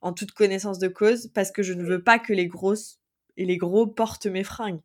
en 0.00 0.12
toute 0.12 0.32
connaissance 0.32 0.78
de 0.78 0.88
cause, 0.88 1.28
parce 1.34 1.50
que 1.50 1.62
je 1.62 1.72
ne 1.72 1.84
veux 1.84 2.02
pas 2.02 2.18
que 2.18 2.32
les 2.32 2.46
grosses 2.46 2.98
et 3.36 3.44
les 3.44 3.56
gros 3.56 3.86
portent 3.86 4.26
mes 4.26 4.44
fringues. 4.44 4.80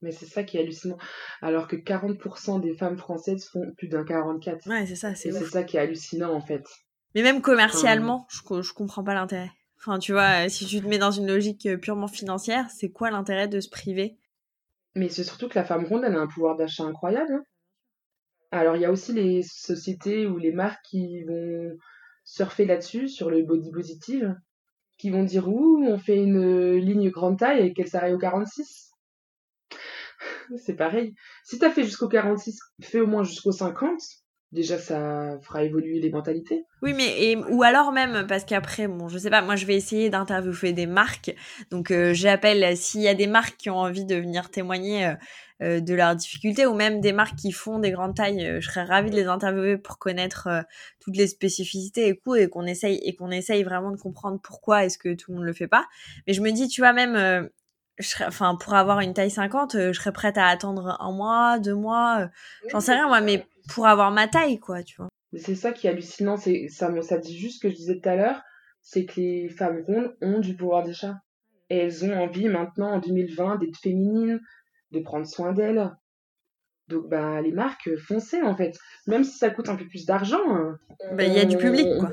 Mais 0.00 0.12
c'est 0.12 0.26
ça 0.26 0.44
qui 0.44 0.56
est 0.56 0.60
hallucinant. 0.60 0.98
Alors 1.42 1.66
que 1.66 1.76
40% 1.76 2.60
des 2.60 2.74
femmes 2.74 2.98
françaises 2.98 3.48
font 3.48 3.72
plus 3.76 3.88
d'un 3.88 4.04
44. 4.04 4.68
Ouais, 4.68 4.86
c'est 4.86 4.94
ça, 4.94 5.14
c'est 5.14 5.32
C'est 5.32 5.44
ça 5.44 5.64
qui 5.64 5.76
est 5.76 5.80
hallucinant 5.80 6.32
en 6.32 6.40
fait. 6.40 6.64
Mais 7.14 7.22
même 7.22 7.40
commercialement, 7.40 8.26
je, 8.30 8.62
je 8.62 8.72
comprends 8.72 9.02
pas 9.02 9.14
l'intérêt. 9.14 9.50
Enfin, 9.80 9.98
tu 9.98 10.12
vois, 10.12 10.48
si 10.48 10.66
tu 10.66 10.80
te 10.80 10.86
mets 10.86 10.98
dans 10.98 11.10
une 11.10 11.26
logique 11.26 11.66
euh, 11.66 11.76
purement 11.76 12.08
financière, 12.08 12.68
c'est 12.70 12.90
quoi 12.90 13.10
l'intérêt 13.10 13.48
de 13.48 13.60
se 13.60 13.68
priver? 13.68 14.16
Mais 14.94 15.08
c'est 15.08 15.24
surtout 15.24 15.48
que 15.48 15.58
la 15.58 15.64
femme 15.64 15.84
ronde, 15.84 16.02
elle 16.04 16.16
a 16.16 16.20
un 16.20 16.26
pouvoir 16.26 16.56
d'achat 16.56 16.82
incroyable. 16.82 17.32
Hein. 17.32 17.44
Alors, 18.50 18.76
il 18.76 18.82
y 18.82 18.84
a 18.84 18.90
aussi 18.90 19.12
les 19.12 19.42
sociétés 19.42 20.26
ou 20.26 20.38
les 20.38 20.52
marques 20.52 20.84
qui 20.84 21.22
vont 21.24 21.76
surfer 22.24 22.64
là-dessus, 22.64 23.08
sur 23.08 23.30
le 23.30 23.42
body 23.42 23.70
positive, 23.70 24.34
qui 24.98 25.10
vont 25.10 25.24
dire 25.24 25.48
Ouh, 25.48 25.84
on 25.86 25.98
fait 25.98 26.16
une 26.16 26.74
ligne 26.76 27.10
grande 27.10 27.38
taille 27.38 27.66
et 27.66 27.72
qu'elle 27.72 27.88
s'arrête 27.88 28.14
au 28.14 28.18
46. 28.18 28.92
c'est 30.56 30.76
pareil. 30.76 31.14
Si 31.44 31.58
t'as 31.58 31.70
fait 31.70 31.84
jusqu'au 31.84 32.08
46, 32.08 32.58
fais 32.82 33.00
au 33.00 33.06
moins 33.06 33.22
jusqu'au 33.22 33.52
50 33.52 34.00
déjà 34.52 34.78
ça 34.78 35.38
fera 35.42 35.62
évoluer 35.62 36.00
les 36.00 36.10
mentalités. 36.10 36.64
Oui, 36.82 36.94
mais 36.94 37.22
et, 37.22 37.36
ou 37.36 37.62
alors 37.62 37.92
même 37.92 38.26
parce 38.26 38.44
qu'après, 38.44 38.88
bon, 38.88 39.08
je 39.08 39.18
sais 39.18 39.30
pas, 39.30 39.42
moi 39.42 39.56
je 39.56 39.66
vais 39.66 39.74
essayer 39.74 40.10
d'interviewer 40.10 40.72
des 40.72 40.86
marques. 40.86 41.34
Donc 41.70 41.90
euh, 41.90 42.14
j'appelle 42.14 42.76
s'il 42.76 43.02
y 43.02 43.08
a 43.08 43.14
des 43.14 43.26
marques 43.26 43.56
qui 43.58 43.70
ont 43.70 43.78
envie 43.78 44.04
de 44.04 44.16
venir 44.16 44.50
témoigner 44.50 45.06
euh, 45.06 45.14
euh, 45.62 45.80
de 45.80 45.94
leurs 45.94 46.16
difficultés 46.16 46.66
ou 46.66 46.74
même 46.74 47.00
des 47.00 47.12
marques 47.12 47.36
qui 47.36 47.52
font 47.52 47.78
des 47.78 47.90
grandes 47.90 48.14
tailles, 48.14 48.58
je 48.60 48.68
serais 48.68 48.84
ravie 48.84 49.10
de 49.10 49.16
les 49.16 49.26
interviewer 49.26 49.78
pour 49.78 49.98
connaître 49.98 50.48
toutes 51.00 51.16
les 51.16 51.26
spécificités 51.26 52.08
et 52.08 52.16
coûts 52.16 52.36
et 52.36 52.48
qu'on 52.48 52.64
essaye 52.64 53.00
et 53.04 53.14
qu'on 53.14 53.30
essaye 53.30 53.62
vraiment 53.62 53.90
de 53.90 53.96
comprendre 53.96 54.40
pourquoi 54.42 54.84
est-ce 54.84 54.98
que 54.98 55.14
tout 55.14 55.32
le 55.32 55.38
monde 55.38 55.46
le 55.46 55.52
fait 55.52 55.68
pas. 55.68 55.86
Mais 56.26 56.32
je 56.32 56.40
me 56.40 56.50
dis, 56.50 56.68
tu 56.68 56.80
vois 56.80 56.92
même 56.92 57.50
enfin, 58.26 58.56
pour 58.56 58.74
avoir 58.74 59.00
une 59.00 59.14
taille 59.14 59.30
50, 59.30 59.72
je 59.74 59.92
serais 59.92 60.12
prête 60.12 60.38
à 60.38 60.46
attendre 60.46 60.96
un 61.00 61.12
mois, 61.12 61.58
deux 61.58 61.74
mois, 61.74 62.28
j'en 62.68 62.80
sais 62.80 62.92
rien 62.92 63.08
moi, 63.08 63.20
mais 63.20 63.44
pour 63.68 63.86
avoir 63.86 64.10
ma 64.10 64.28
taille, 64.28 64.58
quoi, 64.58 64.82
tu 64.82 64.96
vois. 64.96 65.08
C'est 65.36 65.54
ça 65.54 65.72
qui 65.72 65.86
est 65.86 65.90
hallucinant, 65.90 66.36
c'est 66.36 66.68
ça, 66.68 66.90
ça 67.02 67.18
dit 67.18 67.36
juste 67.36 67.56
ce 67.56 67.60
que 67.60 67.70
je 67.70 67.76
disais 67.76 68.00
tout 68.00 68.08
à 68.08 68.16
l'heure, 68.16 68.42
c'est 68.80 69.04
que 69.04 69.20
les 69.20 69.48
femmes 69.48 69.82
rondes 69.86 70.16
ont 70.22 70.40
du 70.40 70.56
pouvoir 70.56 70.82
d'achat. 70.82 71.20
Et 71.70 71.76
elles 71.76 72.04
ont 72.06 72.14
envie 72.14 72.48
maintenant, 72.48 72.92
en 72.92 72.98
2020, 72.98 73.56
d'être 73.56 73.76
féminines, 73.76 74.40
de 74.92 75.00
prendre 75.00 75.26
soin 75.26 75.52
d'elles. 75.52 75.94
Donc, 76.88 77.08
bah, 77.08 77.42
les 77.42 77.52
marques, 77.52 77.96
foncez, 77.96 78.40
en 78.42 78.56
fait. 78.56 78.78
Même 79.06 79.24
si 79.24 79.36
ça 79.36 79.50
coûte 79.50 79.68
un 79.68 79.76
peu 79.76 79.86
plus 79.86 80.06
d'argent. 80.06 80.54
Hein. 80.54 80.78
Bah, 81.12 81.24
il 81.24 81.34
y 81.34 81.38
a 81.38 81.44
du 81.44 81.58
public, 81.58 81.86
quoi. 81.98 82.10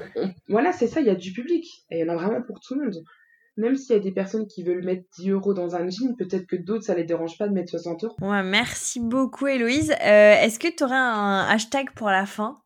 voilà, 0.50 0.74
c'est 0.74 0.88
ça, 0.88 1.00
il 1.00 1.08
y 1.08 1.10
a 1.10 1.16
du 1.16 1.32
public. 1.32 1.66
Et 1.90 2.00
il 2.00 2.06
y 2.06 2.10
en 2.10 2.14
a 2.14 2.16
vraiment 2.16 2.42
pour 2.42 2.60
tout 2.60 2.76
le 2.76 2.86
monde 2.86 3.04
même 3.58 3.76
s'il 3.76 3.96
y 3.96 4.00
a 4.00 4.02
des 4.02 4.12
personnes 4.12 4.48
qui 4.48 4.64
veulent 4.64 4.84
mettre 4.84 5.04
10 5.18 5.30
euros 5.32 5.54
dans 5.54 5.76
un 5.76 5.90
jean, 5.90 6.16
peut-être 6.18 6.46
que 6.46 6.56
d'autres, 6.56 6.84
ça 6.84 6.96
les 6.96 7.06
dérange 7.06 7.38
pas 7.38 7.48
de 7.48 7.54
mettre 7.54 7.72
60 7.72 8.04
euros. 8.04 8.16
Ouais, 8.22 8.44
merci 8.44 9.00
beaucoup, 9.00 9.48
Héloïse. 9.48 9.92
Euh, 9.92 10.34
est-ce 10.42 10.60
que 10.60 10.68
tu 10.68 10.84
aurais 10.84 10.96
un 10.96 11.46
hashtag 11.48 11.92
pour 11.96 12.10
la 12.10 12.26
fin? 12.26 12.62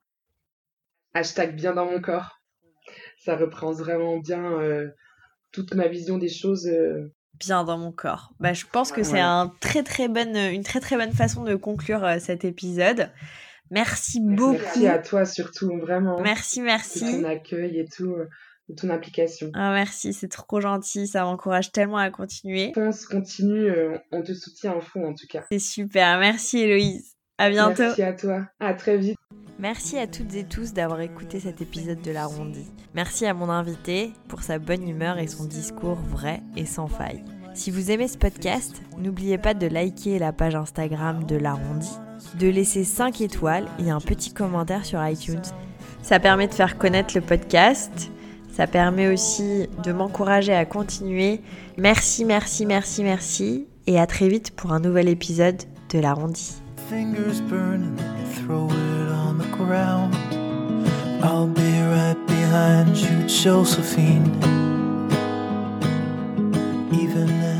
Hashtag 1.13 1.55
bien 1.55 1.73
dans 1.73 1.85
mon 1.85 2.01
corps. 2.01 2.39
Ça 3.19 3.35
reprend 3.35 3.71
vraiment 3.71 4.17
bien 4.17 4.43
euh, 4.59 4.89
toute 5.51 5.73
ma 5.75 5.87
vision 5.87 6.17
des 6.17 6.29
choses. 6.29 6.67
Euh. 6.67 7.13
Bien 7.39 7.63
dans 7.63 7.77
mon 7.77 7.91
corps. 7.91 8.33
Bah, 8.39 8.53
je 8.53 8.65
pense 8.69 8.91
que 8.91 9.03
c'est 9.03 9.19
un 9.19 9.53
très, 9.59 9.83
très 9.83 10.07
bonne, 10.07 10.35
une 10.35 10.63
très 10.63 10.79
très 10.79 10.97
bonne 10.97 11.13
façon 11.13 11.43
de 11.43 11.55
conclure 11.55 12.05
cet 12.19 12.43
épisode. 12.43 13.09
Merci 13.71 14.19
beaucoup. 14.19 14.53
Merci 14.53 14.87
à 14.87 14.99
toi 14.99 15.25
surtout, 15.25 15.77
vraiment. 15.77 16.19
Merci, 16.21 16.61
merci. 16.61 16.99
Pour 16.99 17.21
ton 17.21 17.23
accueil 17.23 17.79
et 17.79 17.85
tout 17.85 18.15
ton 18.75 18.89
application. 18.89 19.51
Ah 19.53 19.71
merci, 19.71 20.13
c'est 20.13 20.27
trop 20.27 20.61
gentil, 20.61 21.07
ça 21.07 21.23
m'encourage 21.23 21.71
tellement 21.71 21.97
à 21.97 22.09
continuer. 22.09 22.71
On 22.75 22.91
se 22.91 23.07
continue, 23.07 23.69
euh, 23.69 23.97
on 24.11 24.21
te 24.21 24.33
soutient 24.33 24.73
en 24.73 24.81
fond 24.81 25.07
en 25.07 25.13
tout 25.13 25.27
cas. 25.27 25.43
C'est 25.51 25.59
super, 25.59 26.19
merci 26.19 26.59
Héloïse. 26.59 27.15
À 27.37 27.49
bientôt. 27.49 27.83
Merci 27.83 28.03
à 28.03 28.13
toi, 28.13 28.47
à 28.59 28.73
très 28.73 28.97
vite. 28.97 29.18
Merci 29.59 29.97
à 29.97 30.07
toutes 30.07 30.33
et 30.35 30.45
tous 30.45 30.73
d'avoir 30.73 31.01
écouté 31.01 31.39
cet 31.39 31.61
épisode 31.61 32.01
de 32.01 32.11
l'Arrondi. 32.11 32.65
Merci 32.95 33.25
à 33.25 33.33
mon 33.33 33.49
invité 33.49 34.13
pour 34.27 34.41
sa 34.41 34.57
bonne 34.57 34.87
humeur 34.87 35.19
et 35.19 35.27
son 35.27 35.45
discours 35.45 35.97
vrai 35.97 36.41
et 36.55 36.65
sans 36.65 36.87
faille. 36.87 37.23
Si 37.53 37.69
vous 37.69 37.91
aimez 37.91 38.07
ce 38.07 38.17
podcast, 38.17 38.81
n'oubliez 38.97 39.37
pas 39.37 39.53
de 39.53 39.67
liker 39.67 40.17
la 40.17 40.31
page 40.31 40.55
Instagram 40.55 41.25
de 41.25 41.35
l'Arrondi, 41.35 41.91
de 42.39 42.47
laisser 42.47 42.83
5 42.83 43.21
étoiles 43.21 43.67
et 43.79 43.91
un 43.91 43.99
petit 43.99 44.33
commentaire 44.33 44.85
sur 44.85 45.05
iTunes. 45.05 45.41
Ça 46.01 46.19
permet 46.19 46.47
de 46.47 46.53
faire 46.53 46.77
connaître 46.77 47.13
le 47.15 47.21
podcast 47.21 48.09
ça 48.59 48.67
permet 48.67 49.07
aussi 49.07 49.69
de 49.85 49.93
m'encourager 49.93 50.53
à 50.53 50.65
continuer. 50.65 51.39
Merci, 51.77 52.25
merci, 52.25 52.65
merci, 52.65 53.03
merci. 53.03 53.67
Et 53.87 53.97
à 53.97 54.05
très 54.05 54.27
vite 54.27 54.51
pour 54.51 54.73
un 54.73 54.81
nouvel 54.81 55.07
épisode 55.07 55.63
de 55.93 55.99
l'arrondi. 55.99 56.55
around. 59.59 60.15
I'll 61.23 61.47
be 61.47 61.81
right 61.81 62.17
behind 62.27 62.95
you, 62.97 63.27
Josephine. 63.27 64.35
Even 66.93 67.27
then. 67.27 67.58